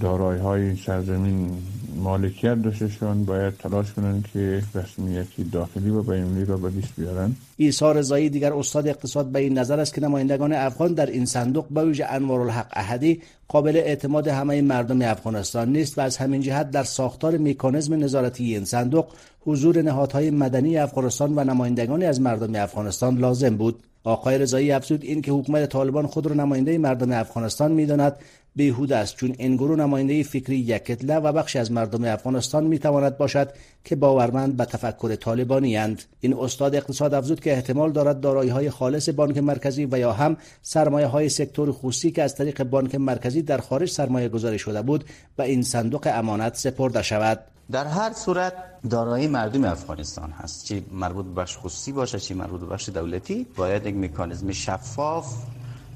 دارای 0.00 0.38
های 0.38 0.76
سرزمین 0.76 1.50
مالکیت 1.96 2.62
داشتشان 2.62 3.24
باید 3.24 3.56
تلاش 3.56 3.92
کنند 3.92 4.28
که 4.32 4.62
رسمیتی 4.74 5.44
داخلی 5.44 5.90
و 5.90 6.02
بینونی 6.02 6.44
را 6.44 6.56
به 6.56 6.68
دست 6.68 6.92
بیارن. 6.96 7.36
ایسا 7.56 7.92
رضایی 7.92 8.30
دیگر 8.30 8.52
استاد 8.52 8.88
اقتصاد 8.88 9.26
به 9.26 9.38
این 9.38 9.58
نظر 9.58 9.80
است 9.80 9.94
که 9.94 10.00
نمایندگان 10.00 10.52
افغان 10.52 10.94
در 10.94 11.06
این 11.06 11.24
صندوق 11.24 11.66
به 11.70 11.84
ویژه 11.84 12.04
انوارالحق 12.04 12.66
احدی 12.72 13.22
قابل 13.48 13.76
اعتماد 13.76 14.28
همه 14.28 14.62
مردم 14.62 15.02
افغانستان 15.02 15.72
نیست 15.72 15.98
و 15.98 16.00
از 16.00 16.16
همین 16.16 16.40
جهت 16.40 16.70
در 16.70 16.82
ساختار 16.82 17.36
میکانزم 17.36 17.94
نظارتی 17.94 18.54
این 18.54 18.64
صندوق 18.64 19.06
حضور 19.40 19.82
نهادهای 19.82 20.30
مدنی 20.30 20.78
افغانستان 20.78 21.38
و 21.38 21.44
نمایندگانی 21.44 22.04
از 22.04 22.20
مردم 22.20 22.54
افغانستان 22.54 23.18
لازم 23.18 23.56
بود. 23.56 23.82
آقای 24.04 24.38
رضایی 24.38 24.72
افزود 24.72 25.04
این 25.04 25.22
که 25.22 25.32
حکومت 25.32 25.68
طالبان 25.68 26.06
خود 26.06 26.26
را 26.26 26.34
نماینده 26.34 26.78
مردم 26.78 27.12
افغانستان 27.12 27.72
می‌داند 27.72 28.16
بیهود 28.58 28.92
است 28.92 29.16
چون 29.16 29.34
این 29.38 29.56
گروه 29.56 29.78
نماینده 29.78 30.22
فکری 30.22 30.56
یک 30.56 30.98
و 31.08 31.32
بخشی 31.32 31.58
از 31.58 31.72
مردم 31.72 32.04
افغانستان 32.04 32.64
می 32.64 32.78
تواند 32.78 33.18
باشد 33.18 33.48
که 33.84 33.96
باورمند 33.96 34.56
به 34.56 34.64
تفکر 34.64 35.16
طالبانی 35.16 35.76
اند. 35.76 36.02
این 36.20 36.34
استاد 36.34 36.74
اقتصاد 36.74 37.14
افزود 37.14 37.40
که 37.40 37.52
احتمال 37.52 37.92
دارد 37.92 38.20
دارایی 38.20 38.50
های 38.50 38.70
خالص 38.70 39.08
بانک 39.08 39.38
مرکزی 39.38 39.88
و 39.92 39.98
یا 39.98 40.12
هم 40.12 40.36
سرمایه 40.62 41.06
های 41.06 41.28
سکتور 41.28 41.72
خصوصی 41.72 42.10
که 42.10 42.22
از 42.22 42.34
طریق 42.34 42.62
بانک 42.62 42.94
مرکزی 42.94 43.42
در 43.42 43.58
خارج 43.58 43.90
سرمایه 43.90 44.28
گذاری 44.28 44.58
شده 44.58 44.82
بود 44.82 45.04
به 45.36 45.44
این 45.44 45.62
صندوق 45.62 46.08
امانت 46.12 46.56
سپرده 46.56 47.02
شود. 47.02 47.40
در 47.70 47.84
هر 47.84 48.12
صورت 48.12 48.52
دارایی 48.90 49.26
مردم 49.26 49.64
افغانستان 49.64 50.30
هست 50.30 50.64
چی 50.64 50.84
مربوط 50.92 51.24
به 51.24 51.32
بخش 51.32 51.56
خصوصی 51.58 51.92
باشه 51.92 52.18
چی 52.18 52.34
مربوط 52.34 52.60
به 52.60 52.66
بخش 52.66 52.88
دولتی 52.88 53.46
باید 53.56 53.86
یک 53.86 53.96
مکانیزم 53.96 54.52
شفاف 54.52 55.34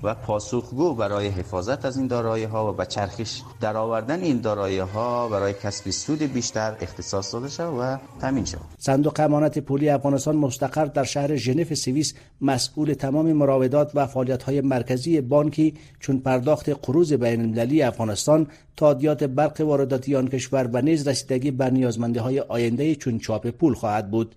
و 0.02 0.14
پاسخگو 0.14 0.94
برای 0.94 1.28
حفاظت 1.28 1.84
از 1.84 1.96
این 1.96 2.06
دارایی 2.06 2.44
ها 2.44 2.70
و 2.70 2.76
به 2.76 2.86
چرخش 2.86 3.42
درآوردن 3.60 4.20
این 4.20 4.40
دارایی 4.40 4.78
ها 4.78 5.28
برای 5.28 5.54
کسب 5.62 5.90
سود 5.90 6.18
بیشتر 6.18 6.76
اختصاص 6.80 7.34
داده 7.34 7.48
شود 7.48 7.78
و 7.78 7.98
تامین 8.20 8.44
شود. 8.44 8.60
صندوق 8.78 9.20
امانت 9.20 9.58
پولی 9.58 9.88
افغانستان 9.88 10.36
مستقر 10.36 10.84
در 10.84 11.04
شهر 11.04 11.36
ژنو 11.36 11.74
سوئیس 11.74 12.14
مسئول 12.40 12.94
تمام 12.94 13.32
مراودات 13.32 13.90
و 13.94 14.06
فعالیت 14.06 14.42
های 14.42 14.60
مرکزی 14.60 15.20
بانکی 15.20 15.74
چون 16.00 16.18
پرداخت 16.18 16.68
قروض 16.68 17.12
بین 17.12 17.40
المللی 17.40 17.82
افغانستان 17.82 18.46
تادیات 18.76 19.24
برق 19.24 19.60
وارداتی 19.60 20.16
آن 20.16 20.28
کشور 20.28 20.70
و 20.72 20.82
نیز 20.82 21.08
رسیدگی 21.08 21.50
بر 21.50 21.70
نیازمندی 21.70 22.18
های 22.18 22.40
آینده 22.40 22.94
چون 22.94 23.18
چاپ 23.18 23.50
پول 23.50 23.74
خواهد 23.74 24.10
بود. 24.10 24.34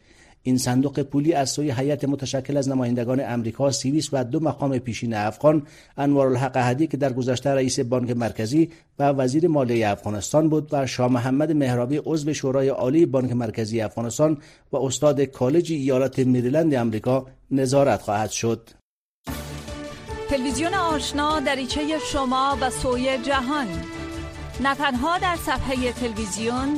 این 0.48 0.58
صندوق 0.58 1.02
پولی 1.02 1.34
از 1.34 1.50
سوی 1.50 1.72
هیئت 1.72 2.06
متشکل 2.06 2.58
از 2.58 2.70
نمایندگان 2.70 3.22
امریکا، 3.26 3.72
سوئیس 3.72 4.10
و 4.14 4.24
دو 4.24 4.40
مقام 4.40 4.78
پیشین 4.78 5.14
افغان 5.14 5.68
انوارالحق 5.98 6.58
احدی 6.58 6.88
که 6.88 6.98
در 6.98 7.14
گذشته 7.14 7.50
رئیس 7.50 7.80
بانک 7.80 8.12
مرکزی 8.12 8.70
و 9.00 9.04
وزیر 9.04 9.48
مالیه 9.48 9.90
افغانستان 9.90 10.50
بود 10.50 10.70
و 10.72 10.86
شاه 10.88 11.12
محمد 11.12 11.52
مهرابی 11.52 12.02
عضو 12.06 12.34
شورای 12.34 12.70
عالی 12.70 13.06
بانک 13.06 13.32
مرکزی 13.32 13.82
افغانستان 13.82 14.38
و 14.72 14.78
استاد 14.78 15.22
کالج 15.22 15.72
ایالات 15.72 16.20
مریلند 16.20 16.76
امریکا 16.76 17.26
نظارت 17.52 18.02
خواهد 18.02 18.30
شد. 18.30 18.70
تلویزیون 20.30 20.74
آشنا 20.74 21.40
دریچه 21.40 21.82
شما 22.12 22.58
و 22.62 22.70
سوی 22.70 23.18
جهان 23.18 23.68
نه 24.64 24.76
تنها 24.76 25.18
در 25.18 25.36
صفحه 25.36 25.92
تلویزیون 25.92 26.78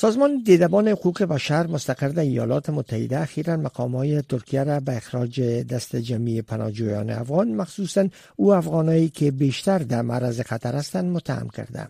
سازمان 0.00 0.42
دیدبان 0.44 0.88
حقوق 0.88 1.22
بشر 1.22 1.66
مستقر 1.66 2.08
در 2.08 2.22
ایالات 2.22 2.70
متحده 2.70 3.18
اخیرا 3.18 3.56
مقامهای 3.56 4.22
ترکیه 4.22 4.64
را 4.64 4.80
به 4.80 4.96
اخراج 4.96 5.40
دست 5.40 5.96
جمعی 5.96 6.42
پناهجویان 6.42 7.10
افغان 7.10 7.54
مخصوصا 7.54 8.08
او 8.36 8.54
افغانایی 8.54 9.08
که 9.08 9.30
بیشتر 9.30 9.78
در 9.78 10.02
معرض 10.02 10.40
خطر 10.40 10.76
هستند 10.76 11.12
متهم 11.12 11.48
کرده. 11.48 11.88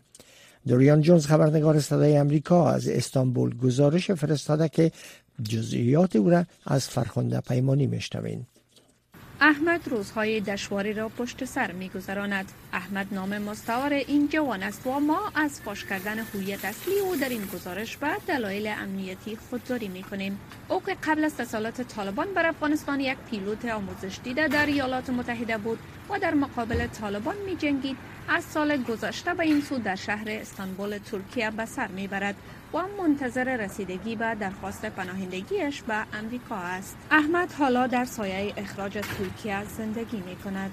دوریان 0.68 1.00
جونز 1.00 1.26
خبرنگار 1.26 1.80
صدای 1.80 2.16
امریکا 2.16 2.70
از 2.70 2.88
استانبول 2.88 3.56
گزارش 3.56 4.10
فرستاده 4.10 4.68
که 4.68 4.92
جزئیات 5.42 6.16
او 6.16 6.30
را 6.30 6.44
از 6.66 6.88
فرخنده 6.88 7.40
پیمانی 7.40 7.86
میشنوین 7.86 8.46
احمد 9.40 9.88
روزهای 9.88 10.40
دشواری 10.40 10.92
را 10.92 11.08
پشت 11.08 11.44
سر 11.44 11.72
میگذراند. 11.72 12.52
احمد 12.72 13.06
نام 13.10 13.38
مستعار 13.38 13.92
این 13.92 14.28
جوان 14.28 14.62
است 14.62 14.86
و 14.86 15.00
ما 15.00 15.32
از 15.34 15.60
فاش 15.60 15.84
کردن 15.84 16.18
هویت 16.18 16.64
اصلی 16.64 16.98
او 16.98 17.16
در 17.16 17.28
این 17.28 17.46
گزارش 17.54 17.96
به 17.96 18.08
دلایل 18.26 18.66
امنیتی 18.66 19.36
خودداری 19.50 19.88
می 19.88 20.02
کنیم 20.02 20.40
او 20.68 20.82
که 20.82 20.96
قبل 21.04 21.24
از 21.24 21.36
تسلط 21.36 21.80
طالبان 21.80 22.34
بر 22.34 22.46
افغانستان 22.46 23.00
یک 23.00 23.18
پیلوت 23.30 23.64
آموزش 23.64 24.18
دیده 24.24 24.48
در 24.48 24.66
ایالات 24.66 25.10
متحده 25.10 25.58
بود 25.58 25.78
و 26.10 26.18
در 26.18 26.34
مقابل 26.34 26.86
طالبان 26.86 27.36
می 27.46 27.56
جنگید 27.56 27.96
از 28.28 28.44
سال 28.44 28.82
گذشته 28.82 29.34
به 29.34 29.42
این 29.42 29.60
سو 29.60 29.78
در 29.78 29.96
شهر 29.96 30.28
استانبول 30.28 30.98
ترکیه 30.98 31.50
به 31.50 31.66
سر 31.66 31.88
می‌برد. 31.88 32.34
و 32.74 32.78
منتظر 33.02 33.56
رسیدگی 33.56 34.16
به 34.16 34.34
درخواست 34.40 34.84
پناهندگیش 34.84 35.82
به 35.82 35.94
امریکا 36.18 36.56
است. 36.56 36.96
احمد 37.10 37.52
حالا 37.52 37.86
در 37.86 38.04
سایه 38.04 38.52
اخراج 38.56 38.92
ترکیه 38.92 39.64
زندگی 39.78 40.16
می 40.16 40.36
کند. 40.36 40.70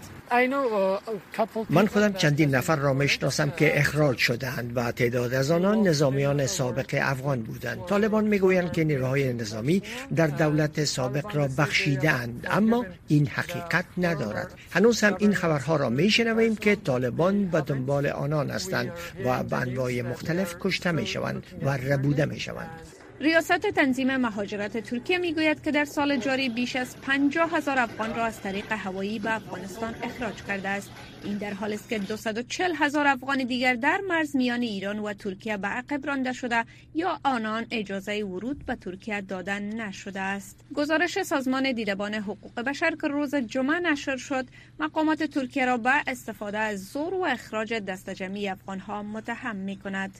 من 1.69 1.87
خودم 1.87 2.13
چندین 2.13 2.55
نفر 2.55 2.75
را 2.75 2.93
می‌شناسم 2.93 3.49
که 3.49 3.79
اخراج 3.79 4.17
شدهاند 4.17 4.77
و 4.77 4.91
تعداد 4.91 5.33
از 5.33 5.51
آنان 5.51 5.87
نظامیان 5.87 6.45
سابق 6.47 6.99
افغان 7.01 7.41
بودند. 7.41 7.85
طالبان 7.85 8.23
می‌گویند 8.23 8.71
که 8.71 8.83
نیروهای 8.83 9.33
نظامی 9.33 9.83
در 10.15 10.27
دولت 10.27 10.83
سابق 10.83 11.35
را 11.35 11.47
بخشیدند 11.57 12.47
اما 12.51 12.85
این 13.07 13.27
حقیقت 13.27 13.85
ندارد. 13.97 14.53
هنوز 14.71 15.01
هم 15.01 15.15
این 15.19 15.33
خبرها 15.33 15.75
را 15.75 15.89
میشنویم 15.89 16.55
که 16.55 16.75
طالبان 16.75 17.45
به 17.45 17.61
دنبال 17.61 18.07
آنان 18.07 18.49
هستند 18.49 18.91
و 19.25 19.43
به 19.43 19.57
انواع 19.57 20.01
مختلف 20.01 20.55
کشته 20.59 20.91
می‌شوند 20.91 21.43
و 21.61 21.77
ربوده 21.85 22.25
می‌شوند. 22.25 22.94
ریاست 23.19 23.59
تنظیم 23.59 24.17
مهاجرت 24.17 24.77
ترکیه 24.77 25.17
می‌گوید 25.17 25.63
که 25.63 25.71
در 25.71 25.85
سال 25.85 26.17
جاری 26.17 26.49
بیش 26.49 26.75
از 26.75 27.01
50 27.01 27.51
هزار 27.51 27.79
افغان 27.79 28.15
را 28.15 28.25
از 28.25 28.41
طریق 28.41 28.71
هوایی 28.71 29.19
به 29.19 29.35
افغانستان 29.35 29.95
اخراج 30.03 30.43
کرده 30.43 30.69
است. 30.69 30.89
این 31.23 31.37
در 31.37 31.53
حالی 31.53 31.73
است 31.73 31.89
که 31.89 31.99
240 31.99 32.71
هزار 32.75 33.07
افغان 33.07 33.43
دیگر 33.43 33.75
در 33.75 34.01
مرز 34.07 34.35
میان 34.35 34.61
ایران 34.61 34.99
و 34.99 35.13
ترکیه 35.13 35.57
به 35.57 35.67
عقب 35.67 36.07
رانده 36.07 36.33
شده 36.33 36.65
یا 36.95 37.19
آنان 37.23 37.65
اجازه 37.71 38.23
ورود 38.23 38.65
به 38.65 38.75
ترکیه 38.75 39.21
دادن 39.21 39.81
نشده 39.81 40.21
است. 40.21 40.59
گزارش 40.75 41.23
سازمان 41.23 41.71
دیدبان 41.71 42.13
حقوق 42.13 42.61
بشر 42.61 42.95
که 43.01 43.07
روز 43.07 43.35
جمعه 43.35 43.79
نشر 43.79 44.17
شد 44.17 44.45
مقامات 44.79 45.23
ترکیه 45.23 45.65
را 45.65 45.77
به 45.77 45.91
استفاده 46.07 46.57
از 46.57 46.85
زور 46.85 47.13
و 47.13 47.25
اخراج 47.25 47.73
دست 47.73 48.09
جمعی 48.09 48.49
افغان 48.49 48.79
ها 48.79 49.03
متهم 49.03 49.55
می 49.55 49.75
کند 49.75 50.19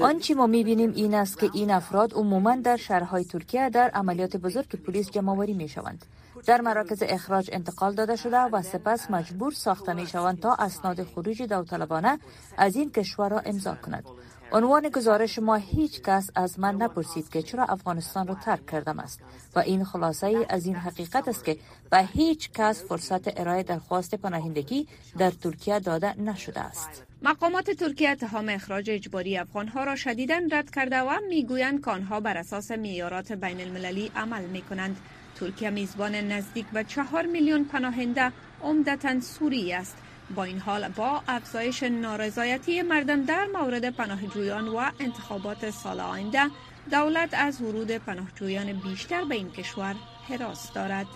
آنچه 0.00 0.34
ما 0.34 0.46
می 0.46 0.64
بینیم 0.64 0.92
این 0.96 1.14
است 1.14 1.38
که 1.38 1.49
این 1.52 1.70
افراد 1.70 2.14
عموما 2.14 2.56
در 2.56 2.76
شهرهای 2.76 3.24
ترکیه 3.24 3.70
در 3.70 3.90
عملیات 3.90 4.36
بزرگ 4.36 4.66
پلیس 4.66 5.10
جمعوری 5.10 5.54
می 5.54 5.68
شوند 5.68 6.04
در 6.46 6.60
مراکز 6.60 7.02
اخراج 7.02 7.50
انتقال 7.52 7.94
داده 7.94 8.16
شده 8.16 8.36
و 8.36 8.62
سپس 8.62 9.10
مجبور 9.10 9.52
ساخته 9.52 9.92
می 9.92 10.06
شوند 10.06 10.40
تا 10.40 10.54
اسناد 10.54 11.02
خروج 11.04 11.42
داوطلبانه 11.42 12.18
از 12.56 12.76
این 12.76 12.90
کشور 12.90 13.28
را 13.28 13.38
امضا 13.38 13.74
کند. 13.74 14.04
عنوان 14.52 14.88
گزارش 14.88 15.38
ما 15.38 15.54
هیچ 15.54 16.02
کس 16.02 16.30
از 16.34 16.60
من 16.60 16.74
نپرسید 16.74 17.28
که 17.28 17.42
چرا 17.42 17.64
افغانستان 17.64 18.26
را 18.26 18.34
ترک 18.34 18.66
کردم 18.66 18.98
است 18.98 19.20
و 19.56 19.58
این 19.58 19.84
خلاصه 19.84 20.26
ای 20.26 20.46
از 20.48 20.66
این 20.66 20.76
حقیقت 20.76 21.28
است 21.28 21.44
که 21.44 21.56
به 21.90 21.98
هیچ 21.98 22.50
کس 22.50 22.84
فرصت 22.84 23.40
ارائه 23.40 23.62
درخواست 23.62 24.14
پناهندگی 24.14 24.88
در 25.18 25.30
ترکیه 25.30 25.78
داده 25.78 26.20
نشده 26.20 26.60
است. 26.60 27.02
مقامات 27.22 27.70
ترکیه 27.70 28.10
اتهام 28.10 28.48
اخراج 28.48 28.90
اجباری 28.90 29.38
افغانها 29.38 29.84
را 29.84 29.96
شدیدا 29.96 30.40
رد 30.52 30.70
کرده 30.70 31.00
و 31.00 31.10
می‌گویند 31.28 31.84
که 31.84 31.90
آنها 31.90 32.20
بر 32.20 32.36
اساس 32.36 32.70
معیارات 32.70 33.32
بین 33.32 33.60
المللی 33.60 34.10
عمل 34.16 34.42
می 34.42 34.62
کنند. 34.62 34.96
ترکیه 35.34 35.70
میزبان 35.70 36.14
نزدیک 36.14 36.66
به 36.66 36.84
چهار 36.84 37.26
میلیون 37.26 37.64
پناهنده 37.64 38.32
عمدتا 38.62 39.20
سوری 39.20 39.72
است 39.72 39.96
با 40.34 40.44
این 40.44 40.58
حال 40.58 40.88
با 40.88 41.22
افزایش 41.28 41.82
نارضایتی 41.82 42.82
مردم 42.82 43.24
در 43.24 43.46
مورد 43.54 43.90
پناهجویان 43.90 44.68
و 44.68 44.90
انتخابات 45.00 45.70
سال 45.70 46.00
آینده 46.00 46.46
دولت 46.90 47.28
از 47.32 47.60
ورود 47.60 47.90
پناهجویان 47.90 48.72
بیشتر 48.72 49.24
به 49.24 49.34
این 49.34 49.50
کشور 49.50 49.94
حراس 50.30 50.72
دارد. 50.72 51.06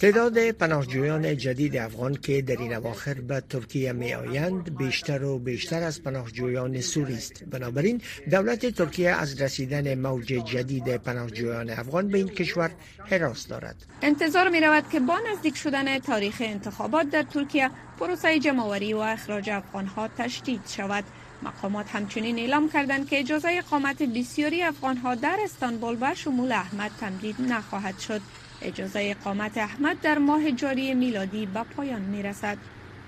تعداد 0.00 0.50
پناهجویان 0.50 1.36
جدید 1.36 1.76
افغان 1.76 2.14
که 2.14 2.42
در 2.42 2.56
این 2.56 2.74
اواخر 2.74 3.14
به 3.14 3.40
ترکیه 3.40 3.92
می 3.92 4.14
آیند 4.14 4.76
بیشتر 4.78 5.24
و 5.24 5.38
بیشتر 5.38 5.82
از 5.82 6.02
پناهجویان 6.02 6.80
سوری 6.80 7.14
است. 7.14 7.44
بنابراین 7.44 8.00
دولت 8.30 8.66
ترکیه 8.66 9.10
از 9.10 9.40
رسیدن 9.40 9.94
موج 9.94 10.26
جدید 10.26 10.96
پناهجویان 10.96 11.70
افغان 11.70 12.08
به 12.08 12.18
این 12.18 12.28
کشور 12.28 12.70
حراس 13.04 13.46
دارد. 13.48 13.76
انتظار 14.02 14.48
می 14.48 14.60
رود 14.60 14.88
که 14.88 15.00
با 15.00 15.18
نزدیک 15.32 15.56
شدن 15.56 15.98
تاریخ 15.98 16.36
انتخابات 16.40 17.10
در 17.10 17.22
ترکیه 17.22 17.70
پروسه 18.00 18.38
جمعوری 18.38 18.94
و 18.94 18.98
اخراج 18.98 19.50
افغان 19.50 19.86
ها 19.86 20.08
تشدید 20.08 20.60
شود. 20.66 21.04
مقامات 21.42 21.90
همچنین 21.90 22.38
اعلام 22.38 22.68
کردند 22.68 23.08
که 23.08 23.20
اجازه 23.20 23.48
اقامت 23.52 24.02
بسیاری 24.02 24.62
افغان 24.62 24.96
ها 24.96 25.14
در 25.14 25.38
استانبول 25.44 25.96
به 25.96 26.14
شمول 26.14 26.52
احمد 26.52 26.90
تمدید 27.00 27.36
نخواهد 27.40 27.98
شد. 27.98 28.20
اجازه 28.62 29.14
اقامت 29.18 29.58
احمد 29.58 30.00
در 30.00 30.18
ماه 30.18 30.50
جاری 30.52 30.94
میلادی 30.94 31.46
به 31.46 31.62
پایان 31.62 32.02
می 32.02 32.22
رسد 32.22 32.58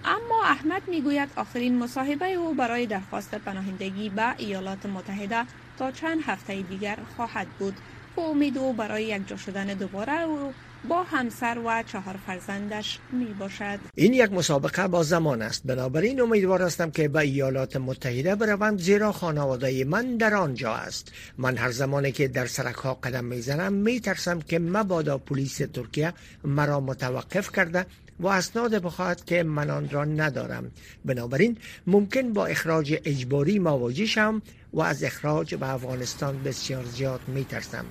اما 0.04 0.44
احمد 0.44 0.82
می‌گوید 0.88 1.28
آخرین 1.36 1.78
مصاحبه 1.78 2.32
او 2.32 2.54
برای 2.54 2.86
درخواست 2.86 3.34
پناهندگی 3.34 4.08
به 4.08 4.34
ایالات 4.38 4.86
متحده 4.86 5.46
تا 5.76 5.90
چند 5.90 6.22
هفته 6.26 6.62
دیگر 6.62 6.98
خواهد 7.16 7.48
بود. 7.58 7.80
و 8.16 8.20
امید 8.20 8.58
او 8.58 8.72
برای 8.72 9.04
یکجا 9.04 9.36
شدن 9.36 9.66
دوباره 9.66 10.20
او 10.22 10.54
با 10.88 11.02
همسر 11.02 11.58
و 11.64 11.82
چهار 11.82 12.16
فرزندش 12.26 12.98
می 13.12 13.24
باشد 13.24 13.78
این 13.94 14.14
یک 14.14 14.32
مسابقه 14.32 14.88
با 14.88 15.02
زمان 15.02 15.42
است. 15.42 15.66
بنابراین 15.66 16.20
امیدوار 16.20 16.62
هستم 16.62 16.90
که 16.90 17.08
به 17.08 17.18
ایالات 17.18 17.76
متحده 17.76 18.34
بروم 18.34 18.78
زیرا 18.78 19.12
خانواده 19.12 19.84
من 19.84 20.16
در 20.16 20.34
آنجا 20.34 20.72
است. 20.74 21.12
من 21.38 21.56
هر 21.56 21.70
زمانی 21.70 22.12
که 22.12 22.28
در 22.28 22.46
سرک 22.46 22.74
ها 22.74 22.94
قدم 22.94 23.24
می‌زنم 23.24 23.72
می 23.72 24.00
ترسم 24.00 24.40
که 24.40 24.58
مبادا 24.58 25.18
پلیس 25.18 25.56
ترکیه 25.56 26.12
مرا 26.44 26.80
متوقف 26.80 27.52
کرده 27.52 27.86
و 28.20 28.26
اسناد 28.26 28.82
بخواهد 28.82 29.24
که 29.24 29.42
من 29.42 29.70
آن 29.70 29.90
را 29.90 30.04
ندارم. 30.04 30.70
بنابراین 31.04 31.56
ممکن 31.86 32.32
با 32.32 32.46
اخراج 32.46 33.00
اجباری 33.04 33.58
مواجه 33.58 34.06
شم 34.06 34.42
و 34.72 34.80
از 34.80 35.04
اخراج 35.04 35.54
به 35.54 35.68
افغانستان 35.68 36.42
بسیار 36.42 36.84
زیاد 36.84 37.20
می 37.28 37.44
ترسم 37.44 37.84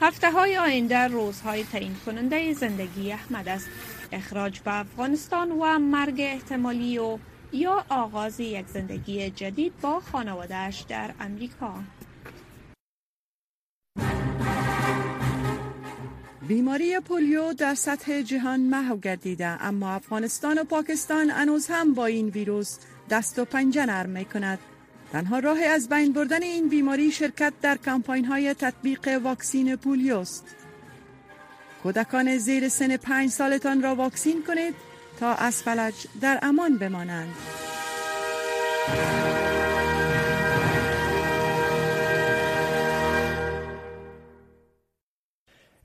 هفته 0.00 0.30
های 0.30 0.56
آینده 0.56 0.98
روزهای 0.98 1.64
تعیین 1.64 1.96
کننده 2.06 2.52
زندگی 2.52 3.12
احمد 3.12 3.48
است. 3.48 3.68
اخراج 4.12 4.60
به 4.60 4.74
افغانستان 4.74 5.50
و 5.50 5.78
مرگ 5.78 6.20
احتمالی 6.20 6.98
و 6.98 7.18
یا 7.52 7.84
آغاز 7.88 8.40
یک 8.40 8.66
زندگی 8.66 9.30
جدید 9.30 9.72
با 9.80 10.00
خانوادهش 10.00 10.84
در 10.88 11.14
امریکا 11.20 11.74
بیماری 16.48 17.00
پولیو 17.00 17.52
در 17.52 17.74
سطح 17.74 18.22
جهان 18.22 18.60
محو 18.60 18.96
گردیده 18.96 19.46
اما 19.46 19.90
افغانستان 19.90 20.58
و 20.58 20.64
پاکستان 20.64 21.30
هنوز 21.30 21.66
هم 21.70 21.94
با 21.94 22.06
این 22.06 22.28
ویروس 22.28 22.78
دست 23.10 23.38
و 23.38 23.44
پنجه 23.44 23.86
نرم 23.86 24.10
می 24.10 24.24
کند 24.24 24.58
تنها 25.16 25.38
راه 25.38 25.60
از 25.60 25.88
بین 25.88 26.12
بردن 26.12 26.42
این 26.42 26.68
بیماری 26.68 27.10
شرکت 27.10 27.52
در 27.62 27.76
کمپاین 27.76 28.24
های 28.24 28.54
تطبیق 28.54 29.20
واکسین 29.22 29.76
پولیوست. 29.76 30.44
کودکان 31.82 32.38
زیر 32.38 32.68
سن 32.68 32.96
پنج 32.96 33.30
سالتان 33.30 33.82
را 33.82 33.94
واکسین 33.94 34.42
کنید 34.46 34.74
تا 35.20 35.34
از 35.34 35.62
فلج 35.62 35.94
در 36.20 36.38
امان 36.42 36.78
بمانند. 36.78 37.34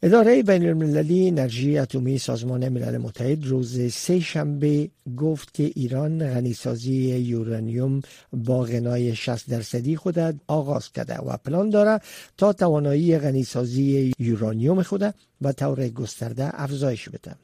اداره 0.04 0.44
بین 0.44 0.66
المللی 0.68 1.28
انرژی 1.28 1.78
اتمی 1.78 2.18
سازمان 2.18 2.70
ملل 2.70 2.98
متحد 2.98 3.46
روز 3.46 3.94
سه 3.94 4.20
شنبه 4.20 4.90
گفت 5.18 5.54
که 5.54 5.64
ایران 5.76 6.34
غنیسازی 6.34 6.94
یورانیوم 7.18 8.02
با 8.34 8.62
غنای 8.62 9.16
60 9.16 9.50
درصدی 9.50 9.96
خود 9.96 10.40
آغاز 10.48 10.92
کرده 10.92 11.18
و 11.18 11.38
پلان 11.38 11.70
داره 11.70 12.00
تا 12.38 12.54
توانایی 12.54 13.18
غنیسازی 13.18 14.14
یورانیوم 14.20 14.84
خود 14.84 15.16
و 15.42 15.52
طور 15.52 15.90
گسترده 15.90 16.62
افزایش 16.62 17.10
بده. 17.10 17.36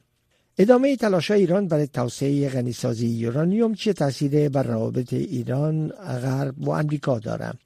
ادامه 0.58 0.96
تلاش 0.96 1.30
ایران 1.30 1.68
برای 1.68 1.86
توسعه 1.86 2.48
غنیسازی 2.48 3.06
یورانیوم 3.06 3.74
چه 3.74 3.92
تاثیر 3.92 4.48
بر 4.48 4.62
روابط 4.62 5.12
ایران، 5.12 5.88
غرب 6.22 6.68
و 6.68 6.70
امریکا 6.70 7.18
دارد؟ 7.18 7.58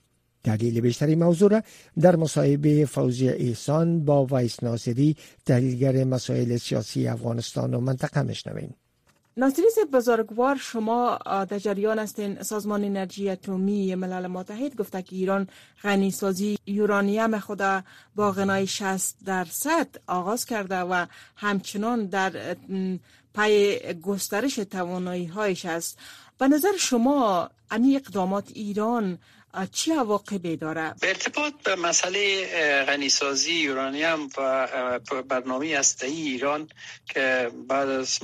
دلیل 0.44 0.80
بیشتری 0.80 1.14
موضوع 1.14 1.50
را 1.50 1.62
در 2.00 2.16
مصاحبه 2.16 2.84
فوزی 2.84 3.28
احسان 3.28 4.04
با 4.04 4.26
ویس 4.30 4.62
ناصری 4.62 5.16
تحلیلگر 5.46 6.04
مسائل 6.04 6.56
سیاسی 6.56 7.08
افغانستان 7.08 7.74
و 7.74 7.80
منطقه 7.80 8.22
مشنویم 8.22 8.74
ناصری 9.36 9.64
بزرگوار 9.92 10.56
شما 10.56 11.18
در 11.26 11.58
جریان 11.58 11.98
هستین 11.98 12.42
سازمان 12.42 12.84
انرژی 12.84 13.30
اتمی 13.30 13.94
ملل 13.94 14.26
متحد 14.26 14.76
گفته 14.76 15.02
که 15.02 15.16
ایران 15.16 15.48
غنی 15.82 16.10
سازی 16.10 16.58
یورانیم 16.66 17.38
خود 17.38 17.62
با 18.16 18.32
غنای 18.32 18.66
60 18.66 19.16
درصد 19.26 19.88
آغاز 20.06 20.44
کرده 20.44 20.78
و 20.78 21.06
همچنان 21.36 22.06
در 22.06 22.56
پای 23.34 23.80
گسترش 24.02 24.54
توانایی 24.54 25.26
هایش 25.26 25.64
است. 25.64 25.98
به 26.38 26.48
نظر 26.48 26.76
شما 26.78 27.50
امی 27.70 27.96
اقدامات 27.96 28.50
ایران 28.54 29.18
چی 29.72 29.92
عواقبی 29.92 30.56
داره؟ 30.56 30.94
به 31.00 31.08
ارتباط 31.08 31.52
به 31.64 31.76
مسئله 31.76 32.46
غنیسازی 32.84 33.52
یورانیم 33.52 34.28
و 34.38 34.68
برنامه 35.28 35.78
هسته‌ای 35.78 36.22
ایران 36.22 36.68
که 37.06 37.50
بعد 37.68 37.88
از 37.88 38.18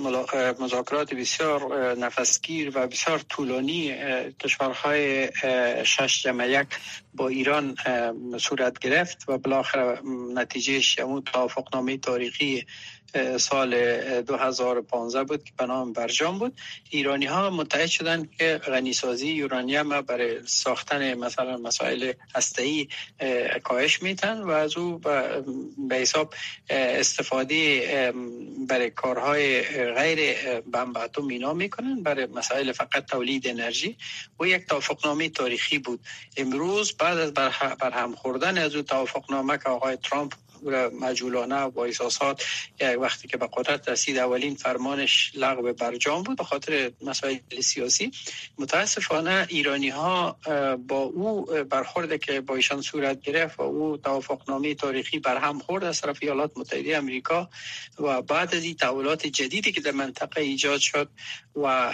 مذاکرات 0.61 1.14
بسیار 1.14 1.95
نفسگیر 1.95 2.73
و 2.75 2.87
بسیار 2.87 3.19
طولانی 3.19 3.95
کشورهای 4.41 5.31
شش 5.85 6.23
جمع 6.23 6.49
یک 6.49 6.67
با 7.14 7.29
ایران 7.29 7.77
صورت 8.41 8.79
گرفت 8.79 9.29
و 9.29 9.38
بالاخره 9.38 10.01
نتیجهش 10.35 10.99
همون 10.99 11.23
توافقنامه 11.23 11.97
تاریخی 11.97 12.67
سال 13.38 13.71
2015 14.23 15.25
بود 15.25 15.44
که 15.44 15.53
به 15.59 15.66
نام 15.66 15.92
برجام 15.92 16.38
بود. 16.38 16.61
ایرانی 16.90 17.27
ها 17.27 17.51
متحد 17.51 17.87
شدن 17.87 18.29
که 18.38 18.61
غنیسازی 18.66 19.29
یورانیم 19.29 20.01
برای 20.01 20.47
ساختن 20.47 21.14
مثلا 21.14 21.57
مسائل 21.57 22.12
هسته‌ای 22.35 22.88
کاهش 23.62 24.03
میتن 24.03 24.42
و 24.42 24.51
از 24.51 24.77
او 24.77 24.99
به 25.88 25.97
حساب 25.97 26.35
استفاده 26.71 28.12
برای 28.68 28.90
کارهای 28.90 29.62
غیر 29.92 30.37
بمب 30.61 30.99
اتم 30.99 31.29
اینا 31.29 31.53
می‌کنن 31.53 32.03
برای 32.03 32.27
مسائل 32.27 32.73
فقط 32.73 33.07
تولید 33.07 33.49
انرژی. 33.49 33.97
و 34.40 34.47
یک 34.47 34.66
توافقنامه 34.66 35.29
تاریخی 35.29 35.79
بود. 35.79 36.01
امروز 36.37 36.92
بعد 36.92 37.18
از 37.18 37.35
برهم 37.81 38.14
خوردن 38.14 38.59
از 38.59 38.75
او 38.75 38.83
توافقنامه 38.83 39.59
که 39.59 39.68
آقای 39.68 39.97
ترامپ 39.97 40.33
مجولانه 41.01 41.68
با 41.68 41.85
احساسات 41.85 42.44
وقتی 43.01 43.29
که 43.29 43.37
به 43.37 43.49
قدرت 43.53 43.88
رسید 43.88 44.18
اولین 44.18 44.55
فرمانش 44.55 45.33
لغو 45.35 45.73
برجام 45.73 46.23
بود. 46.23 46.37
به 46.37 46.44
خاطر 46.44 46.90
مسائل 47.03 47.38
سیاسی 47.61 48.11
متاسفانه 48.59 49.47
ایرانی 49.49 49.88
ها 49.88 50.37
با 50.88 50.99
او 51.01 51.44
برخورده 51.71 52.18
که 52.18 52.40
با 52.40 52.55
ایشان 52.55 52.83
صورت 52.83 53.21
گرفت 53.21 53.59
و 53.61 53.62
او 53.62 53.97
توافقنامه 53.97 54.75
تاریخی 54.75 55.18
برهم 55.18 55.59
خورد 55.59 55.85
از 55.85 56.01
طرف 56.01 56.18
ایالات 56.23 56.53
متحده 56.57 56.97
امریکا 56.97 57.51
و 57.99 58.23
بعد 58.23 58.55
از 58.55 58.64
این 58.64 58.75
تحولات 58.75 59.27
جدیدی 59.27 59.73
که 59.73 59.81
در 59.81 59.90
منطقه 59.90 60.40
ایجاد 60.40 60.81
شد 60.81 61.09
و 61.57 61.92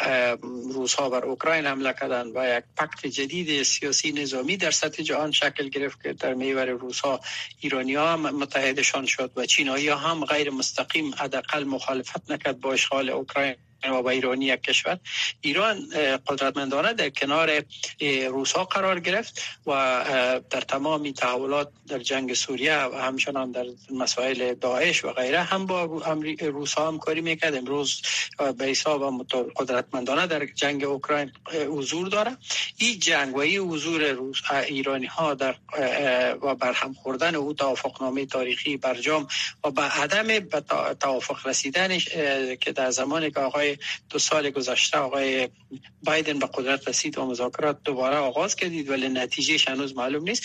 روس 0.74 0.94
ها 0.94 1.09
بر 1.09 1.24
اوکراین 1.24 1.66
حمله 1.66 1.92
کردن 1.92 2.27
و 2.35 2.57
یک 2.59 2.64
پکت 2.77 3.07
جدید 3.07 3.62
سیاسی 3.62 4.12
نظامی 4.12 4.57
در 4.57 4.70
سطح 4.70 5.03
جهان 5.03 5.33
شکل 5.33 5.68
گرفت 5.68 6.03
که 6.03 6.12
در 6.12 6.35
میور 6.35 6.66
روس 6.66 7.00
ها 7.00 7.20
ایرانی 7.61 7.94
ها 7.94 8.16
متحدشان 8.57 9.07
شد 9.07 9.33
و 9.37 9.47
چینایی 9.47 9.88
هم 9.88 10.25
غیر 10.25 10.51
مستقیم 10.51 11.14
حداقل 11.14 11.64
مخالفت 11.64 12.31
نکرد 12.31 12.61
با 12.61 12.73
اشغال 12.73 13.11
اوکراین. 13.11 13.57
و 13.90 14.09
ایرانی 14.09 14.44
یک 14.44 14.62
کشور. 14.62 14.99
ایران 15.40 15.88
قدرتمندانه 16.27 16.92
در 16.92 17.11
کنار 17.11 17.62
روسا 18.29 18.64
قرار 18.64 19.01
گرفت 19.01 19.42
و 19.66 19.70
در 20.51 20.61
تمام 20.61 21.11
تحولات 21.11 21.68
در 21.88 21.99
جنگ 21.99 22.35
سوریه 22.35 22.85
و 22.85 22.94
همچنان 22.94 23.51
در 23.51 23.64
مسائل 23.90 24.55
داعش 24.55 25.05
و 25.05 25.12
غیره 25.12 25.42
هم 25.42 25.66
با 25.66 25.85
روسا 26.40 26.88
همکاری 26.88 27.20
می‌کرد. 27.20 27.55
امروز 27.55 28.03
به 28.59 28.64
حساب 28.64 29.27
قدرتمندانه 29.57 30.27
در 30.27 30.47
جنگ 30.47 30.85
اوکراین 30.85 31.33
حضور 31.68 32.09
داره. 32.09 32.37
این 32.77 32.99
جنگ 32.99 33.37
و 33.37 33.38
این 33.38 33.61
حضور 33.61 34.11
روس 34.11 34.40
ایرانی 34.66 35.07
ها 35.07 35.35
در 35.35 35.55
و 36.42 36.55
برهم 36.55 36.92
خوردن 36.92 37.35
او 37.35 37.53
توافقنامه 37.55 38.27
تاریخی 38.27 38.77
برجام 38.77 39.29
و 39.64 39.70
به 39.70 39.83
عدم 39.83 40.38
توافق 41.01 41.47
رسیدنش 41.47 42.09
که 42.61 42.73
در 42.75 42.90
زمانی 42.90 43.31
که 43.31 43.40
آقای 43.40 43.73
دو 44.10 44.18
سال 44.18 44.50
گذشته 44.50 44.98
آقای 44.98 45.48
بایدن 46.02 46.38
به 46.38 46.46
قدرت 46.46 46.88
رسید 46.88 47.18
و 47.18 47.26
مذاکرات 47.26 47.82
دوباره 47.84 48.16
آغاز 48.16 48.56
کردید 48.56 48.90
ولی 48.90 49.08
نتیجه 49.08 49.70
هنوز 49.70 49.96
معلوم 49.96 50.22
نیست. 50.24 50.42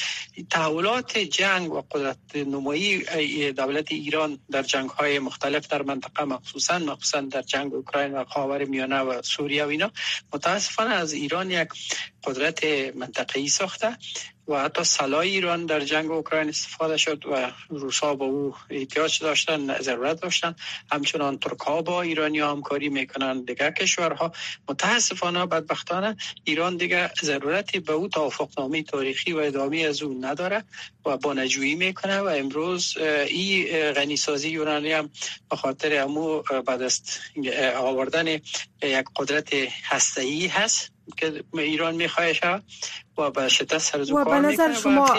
تحولات 0.49 1.17
جنگ 1.17 1.73
و 1.73 1.81
قدرت 1.91 2.17
نمایی 2.35 3.03
دولت 3.51 3.91
ایران 3.91 4.39
در 4.51 4.63
جنگ 4.63 4.89
های 4.89 5.19
مختلف 5.19 5.67
در 5.67 5.81
منطقه 5.81 6.23
مخصوصا 6.23 6.79
مخصوصا 6.79 7.21
در 7.21 7.41
جنگ 7.41 7.73
اوکراین 7.73 8.13
و 8.13 8.25
خاور 8.25 8.65
میانه 8.65 8.99
و 8.99 9.21
سوریه 9.21 9.65
و 9.65 9.67
اینا 9.67 9.91
متاسفانه 10.33 10.93
از 10.93 11.13
ایران 11.13 11.51
یک 11.51 11.67
قدرت 12.23 12.63
منطقه‌ای 12.95 13.47
ساخته. 13.47 13.97
و 14.49 14.55
حتی 14.55 14.83
سلاح 14.83 15.19
ایران 15.19 15.65
در 15.65 15.79
جنگ 15.79 16.12
اوکراین 16.12 16.49
استفاده 16.49 16.97
شد 16.97 17.25
و 17.25 17.51
روسا 17.69 18.15
با 18.15 18.25
او 18.25 18.55
احتیاج 18.69 19.19
داشتن 19.19 19.81
ضرورت 19.81 20.21
داشتن. 20.21 20.55
همچنان 20.91 21.38
ترکا 21.38 21.81
با 21.81 22.01
ایرانی 22.01 22.39
همکاری 22.39 22.89
می‌کنن 22.89 23.41
دیگر 23.41 23.71
کشورها. 23.71 24.31
متاسفانه 24.69 25.45
بدبختانه 25.45 26.17
ایران 26.43 26.77
دیگه 26.77 27.12
ضرورتی 27.21 27.79
به 27.79 27.93
او 27.93 28.07
توافقنامه 28.07 28.83
تاریخی 28.83 29.33
و 29.33 29.38
ادامه 29.38 29.77
از 29.77 30.01
او 30.01 30.17
نداره 30.21 30.63
و 31.05 31.17
بانجویی 31.17 31.75
می‌کنه 31.75 32.19
و 32.19 32.27
امروز 32.27 32.97
این 33.27 33.91
غنیسازی 33.91 34.49
یونانی 34.49 34.91
هم 34.91 35.09
به 35.49 35.55
خاطر 35.55 36.01
امو 36.01 36.41
بعد 36.41 36.81
از 36.81 37.01
آوردن 37.75 38.27
یک 38.27 39.05
قدرت 39.15 39.49
هسته‌ای 39.83 40.47
هست. 40.47 40.98
که 41.17 41.43
ایران 41.54 41.95
می‌خواه 41.95 42.34
شود 42.34 42.63
و 43.17 43.32
به 43.32 43.50
شدت 43.50 43.78
سرزو 43.78 44.17
و 44.17 44.26
به 44.26 44.39
نظر 44.39 44.74
شما 44.74 45.10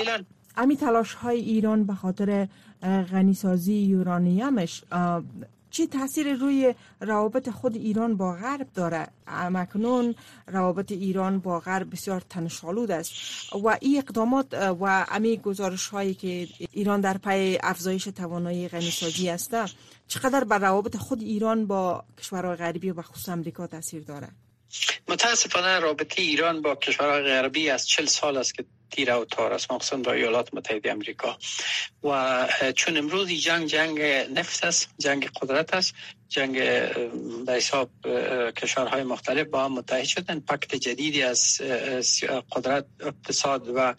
امی 0.57 0.77
تلاش 0.77 1.15
های 1.15 1.41
ایران 1.41 1.85
به 1.85 1.95
خاطر 1.95 2.49
غنیسازی 2.83 3.75
یورانیمش 3.75 4.83
چه 5.71 5.87
تاثیر 5.87 6.35
روی 6.35 6.75
روابط 7.01 7.51
خود 7.51 7.77
ایران 7.77 8.17
با 8.17 8.33
غرب 8.33 8.67
داره؟ 8.75 9.09
مکنون 9.51 10.15
روابط 10.47 10.93
ایران 10.93 11.39
با 11.39 11.61
غرب 11.61 11.91
بسیار 11.93 12.21
تنشالود 12.21 12.91
است 12.91 13.13
و 13.65 13.79
این 13.81 13.99
اقدامات 13.99 14.55
و 14.55 15.07
امی 15.09 15.37
گزارش 15.37 15.89
هایی 15.89 16.15
که 16.15 16.49
ایران 16.73 17.01
در 17.01 17.19
پی 17.19 17.59
افزایش 17.63 18.05
توانایی 18.05 18.69
غنیسازی 18.69 19.29
است 19.29 19.55
چقدر 20.09 20.45
بر 20.45 20.59
روابط 20.59 20.97
خود 20.97 21.23
ایران 21.23 21.67
با 21.67 22.05
کشورهای 22.19 22.57
غربی 22.57 22.91
و 22.91 23.03
خصوص 23.03 23.29
امریکا 23.29 23.67
تاثیر 23.67 24.03
داره؟ 24.03 24.29
متاسفانه 25.09 25.79
رابطه 25.79 26.23
ایران 26.23 26.63
با 26.63 26.75
کشورهای 26.75 27.23
غربی 27.23 27.71
از 27.71 27.89
چل 27.89 28.07
سال 28.07 28.37
است 28.37 28.55
که 28.55 28.65
تیر 28.91 29.15
و 29.15 29.25
تار 29.25 29.53
است 29.53 29.73
مخصوصا 29.73 29.97
با 29.97 30.13
ایالات 30.13 30.55
متحده 30.55 30.91
امریکا 30.91 31.39
و 32.05 32.49
چون 32.77 32.97
امروز 32.97 33.29
جنگ 33.29 33.67
جنگ 33.67 34.01
نفت 34.39 34.65
است 34.65 34.89
جنگ 34.99 35.31
قدرت 35.43 35.75
است 35.75 35.95
جنگ 36.31 36.59
به 37.47 37.53
حساب 37.53 37.91
کشورهای 38.57 39.03
مختلف 39.03 39.47
با 39.47 39.65
هم 39.65 39.73
متحد 39.73 40.05
شدن. 40.05 40.41
پکت 40.41 40.75
جدیدی 40.75 41.23
از 41.23 41.61
قدرت 42.53 42.87
اقتصاد 43.01 43.69
و 43.75 43.95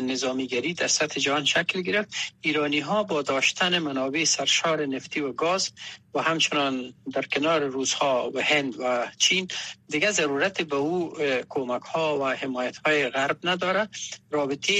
نظامیگری 0.00 0.74
در 0.74 0.88
سطح 0.88 1.20
جهان 1.20 1.44
شکل 1.44 1.80
گرفت. 1.80 2.14
ایرانی 2.40 2.80
ها 2.80 3.02
با 3.02 3.22
داشتن 3.22 3.78
منابع 3.78 4.24
سرشار 4.24 4.86
نفتی 4.86 5.20
و 5.20 5.32
گاز 5.32 5.72
و 6.14 6.20
همچنان 6.20 6.94
در 7.12 7.22
کنار 7.22 7.64
روزها 7.64 8.30
و 8.34 8.42
هند 8.42 8.74
و 8.80 9.06
چین 9.18 9.48
دیگه 9.88 10.10
ضرورت 10.10 10.62
به 10.62 10.76
او 10.76 11.12
کمک 11.48 11.82
ها 11.82 12.18
و 12.18 12.24
حمایت 12.24 12.76
های 12.76 13.08
غرب 13.08 13.38
نداره. 13.44 13.88
رابطه 14.30 14.72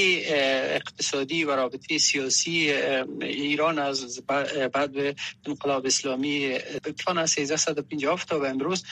اقتصادی 0.74 1.44
و 1.44 1.56
رابطه 1.56 1.98
سیاسی 1.98 2.72
ایران 3.20 3.78
از 3.78 4.22
بعد 4.72 5.16
انقلاب 5.46 5.86
اسلامی 5.86 6.58
از 7.18 7.38
1350 7.38 8.24
تا 8.24 8.38
به 8.38 8.48
امروز 8.48 8.85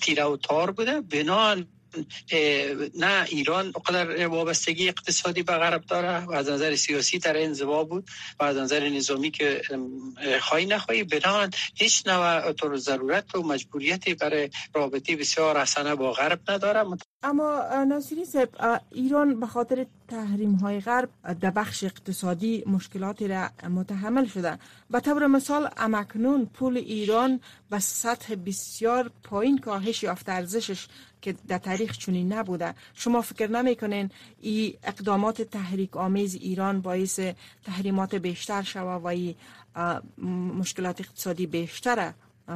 تیره 0.00 0.24
و 0.24 0.36
تار 0.36 0.70
بوده 0.70 1.00
بنان 1.00 1.66
نه 2.98 3.24
ایران 3.28 3.72
قدر 3.72 4.26
وابستگی 4.26 4.88
اقتصادی 4.88 5.42
به 5.42 5.52
غرب 5.52 5.84
داره 5.84 6.24
و 6.24 6.32
از 6.32 6.48
نظر 6.48 6.74
سیاسی 6.76 7.18
در 7.18 7.42
انزوا 7.42 7.84
بود 7.84 8.04
و 8.40 8.44
از 8.44 8.56
نظر 8.56 8.88
نظامی 8.88 9.30
که 9.30 9.62
خواهی 10.40 10.66
نخواهی 10.66 11.04
بنان 11.04 11.50
هیچ 11.74 12.06
نوع 12.06 12.52
ضرورت 12.76 13.34
و 13.34 13.42
مجبوریتی 13.42 14.14
برای 14.14 14.50
رابطه 14.74 15.16
بسیار 15.16 15.60
حسنه 15.60 15.94
با 15.94 16.12
غرب 16.12 16.40
نداره. 16.48 16.84
اما 17.22 17.84
ناصری 17.88 18.24
صاحب 18.24 18.80
ایران 18.92 19.40
به 19.40 19.46
خاطر 19.46 19.86
تحریم 20.08 20.54
های 20.54 20.80
غرب 20.80 21.08
در 21.40 21.50
بخش 21.50 21.84
اقتصادی 21.84 22.64
مشکلاتی 22.66 23.28
را 23.28 23.50
متحمل 23.70 24.26
شده. 24.26 24.58
به 24.90 25.00
طور 25.00 25.26
مثال 25.26 25.68
امکنون 25.76 26.46
پول 26.46 26.76
ایران 26.76 27.40
به 27.70 27.78
سطح 27.78 28.34
بسیار 28.34 29.10
پایین 29.24 29.58
کاهش 29.58 30.02
یافته 30.02 30.32
ارزشش 30.32 30.86
که 31.22 31.34
در 31.48 31.58
تاریخ 31.58 31.98
چنین 31.98 32.32
نبوده. 32.32 32.74
شما 32.94 33.20
فکر 33.20 33.50
نمی‌کنین 33.50 34.10
این 34.40 34.74
اقدامات 34.84 35.42
تحریک 35.42 35.96
آمیز 35.96 36.34
ایران 36.34 36.80
باعث 36.80 37.20
تحریمات 37.64 38.14
بیشتر 38.14 38.62
شوه 38.62 38.92
و 38.92 39.06
این 39.06 39.34
مشکلات 40.58 41.00
اقتصادی 41.00 41.46
بیشتره؟ 41.46 42.14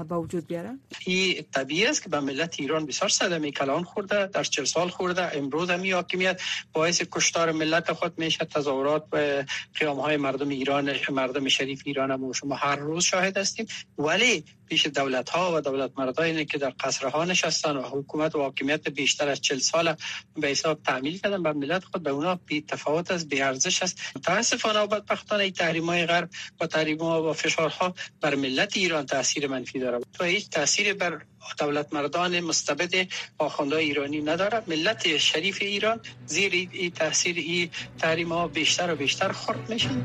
با 0.09 0.21
وجود 0.21 0.47
بیاره 0.47 0.79
این 1.07 1.45
طبیعی 1.55 1.87
است 1.87 2.03
که 2.03 2.09
به 2.09 2.21
ملت 2.21 2.61
ایران 2.61 2.87
بسیار 2.87 3.09
صدمه 3.09 3.51
کلان 3.51 3.85
خورده 3.85 4.27
در 4.27 4.45
چل 4.45 4.65
سال 4.65 4.89
خورده 4.89 5.37
امروز 5.37 5.71
هم 5.71 5.95
حاکمیت 5.95 6.41
باعث 6.73 7.03
کشتار 7.13 7.53
ملت 7.53 7.93
خود 7.93 8.19
میشه 8.19 8.45
تظاهرات 8.45 9.05
و 9.13 9.45
قیام 9.75 10.01
های 10.01 10.17
مردم 10.17 10.49
ایران 10.49 10.97
مردم 11.11 11.49
شریف 11.49 11.83
ایران 11.87 12.11
هم 12.11 12.33
شما 12.33 12.55
هر 12.55 12.77
روز 12.77 13.05
شاهد 13.05 13.37
هستیم. 13.37 13.67
ولی 13.99 14.45
پیش 14.67 14.87
دولت 14.87 15.31
ها 15.31 15.57
و 15.57 15.61
دولت 15.61 15.91
مردانی 15.97 16.45
که 16.45 16.59
در 16.59 16.73
قصرها 16.81 17.25
نشستن 17.25 17.77
و 17.77 17.83
حکومت 17.83 18.35
و 18.35 18.43
حاکمیت 18.43 18.89
بیشتر 18.89 19.29
از 19.29 19.41
چل 19.41 19.59
سال 19.59 19.97
به 20.37 20.49
حساب 20.49 20.83
تعمیل 20.83 21.19
کردن 21.19 21.43
به 21.43 21.53
ملت 21.53 21.85
خود 21.85 22.03
به 22.03 22.11
اونا 22.11 22.35
بی 22.35 22.61
تفاوت 22.61 23.11
از 23.11 23.29
بی 23.29 23.41
ارزش 23.43 23.83
است. 23.83 23.99
متاسفانه 24.17 24.79
و 24.79 24.87
بدبختانه 24.87 25.43
این 25.43 25.53
تحریم 25.53 25.85
های 25.85 26.07
غرب 26.07 26.31
و 26.61 26.67
تحریم 26.67 26.99
ها 26.99 27.31
و 27.31 27.33
فشارها 27.33 27.95
بر 28.21 28.35
ملت 28.35 28.77
ایران 28.77 29.07
تاثیر 29.07 29.47
منفی 29.47 29.80
داره 29.81 30.01
و 30.21 30.25
هیچ 30.25 30.51
تاثیر 30.51 30.95
بر 30.95 31.21
دولت 31.59 31.93
مردان 31.93 32.41
مستبد 32.41 33.09
آخونده 33.39 33.77
ایرانی 33.77 34.23
نداره 34.23 34.63
ملت 34.67 35.17
شریف 35.17 35.59
ایران 35.63 36.01
زیر 36.27 36.53
این 36.73 36.91
تاثیر 36.91 37.37
این 37.37 37.71
تحریم 37.99 38.33
ها 38.33 38.49
بیشتر 38.49 38.93
و 38.93 38.97
بیشتر 38.97 39.33
خورد 39.33 39.71
میشن 39.71 40.05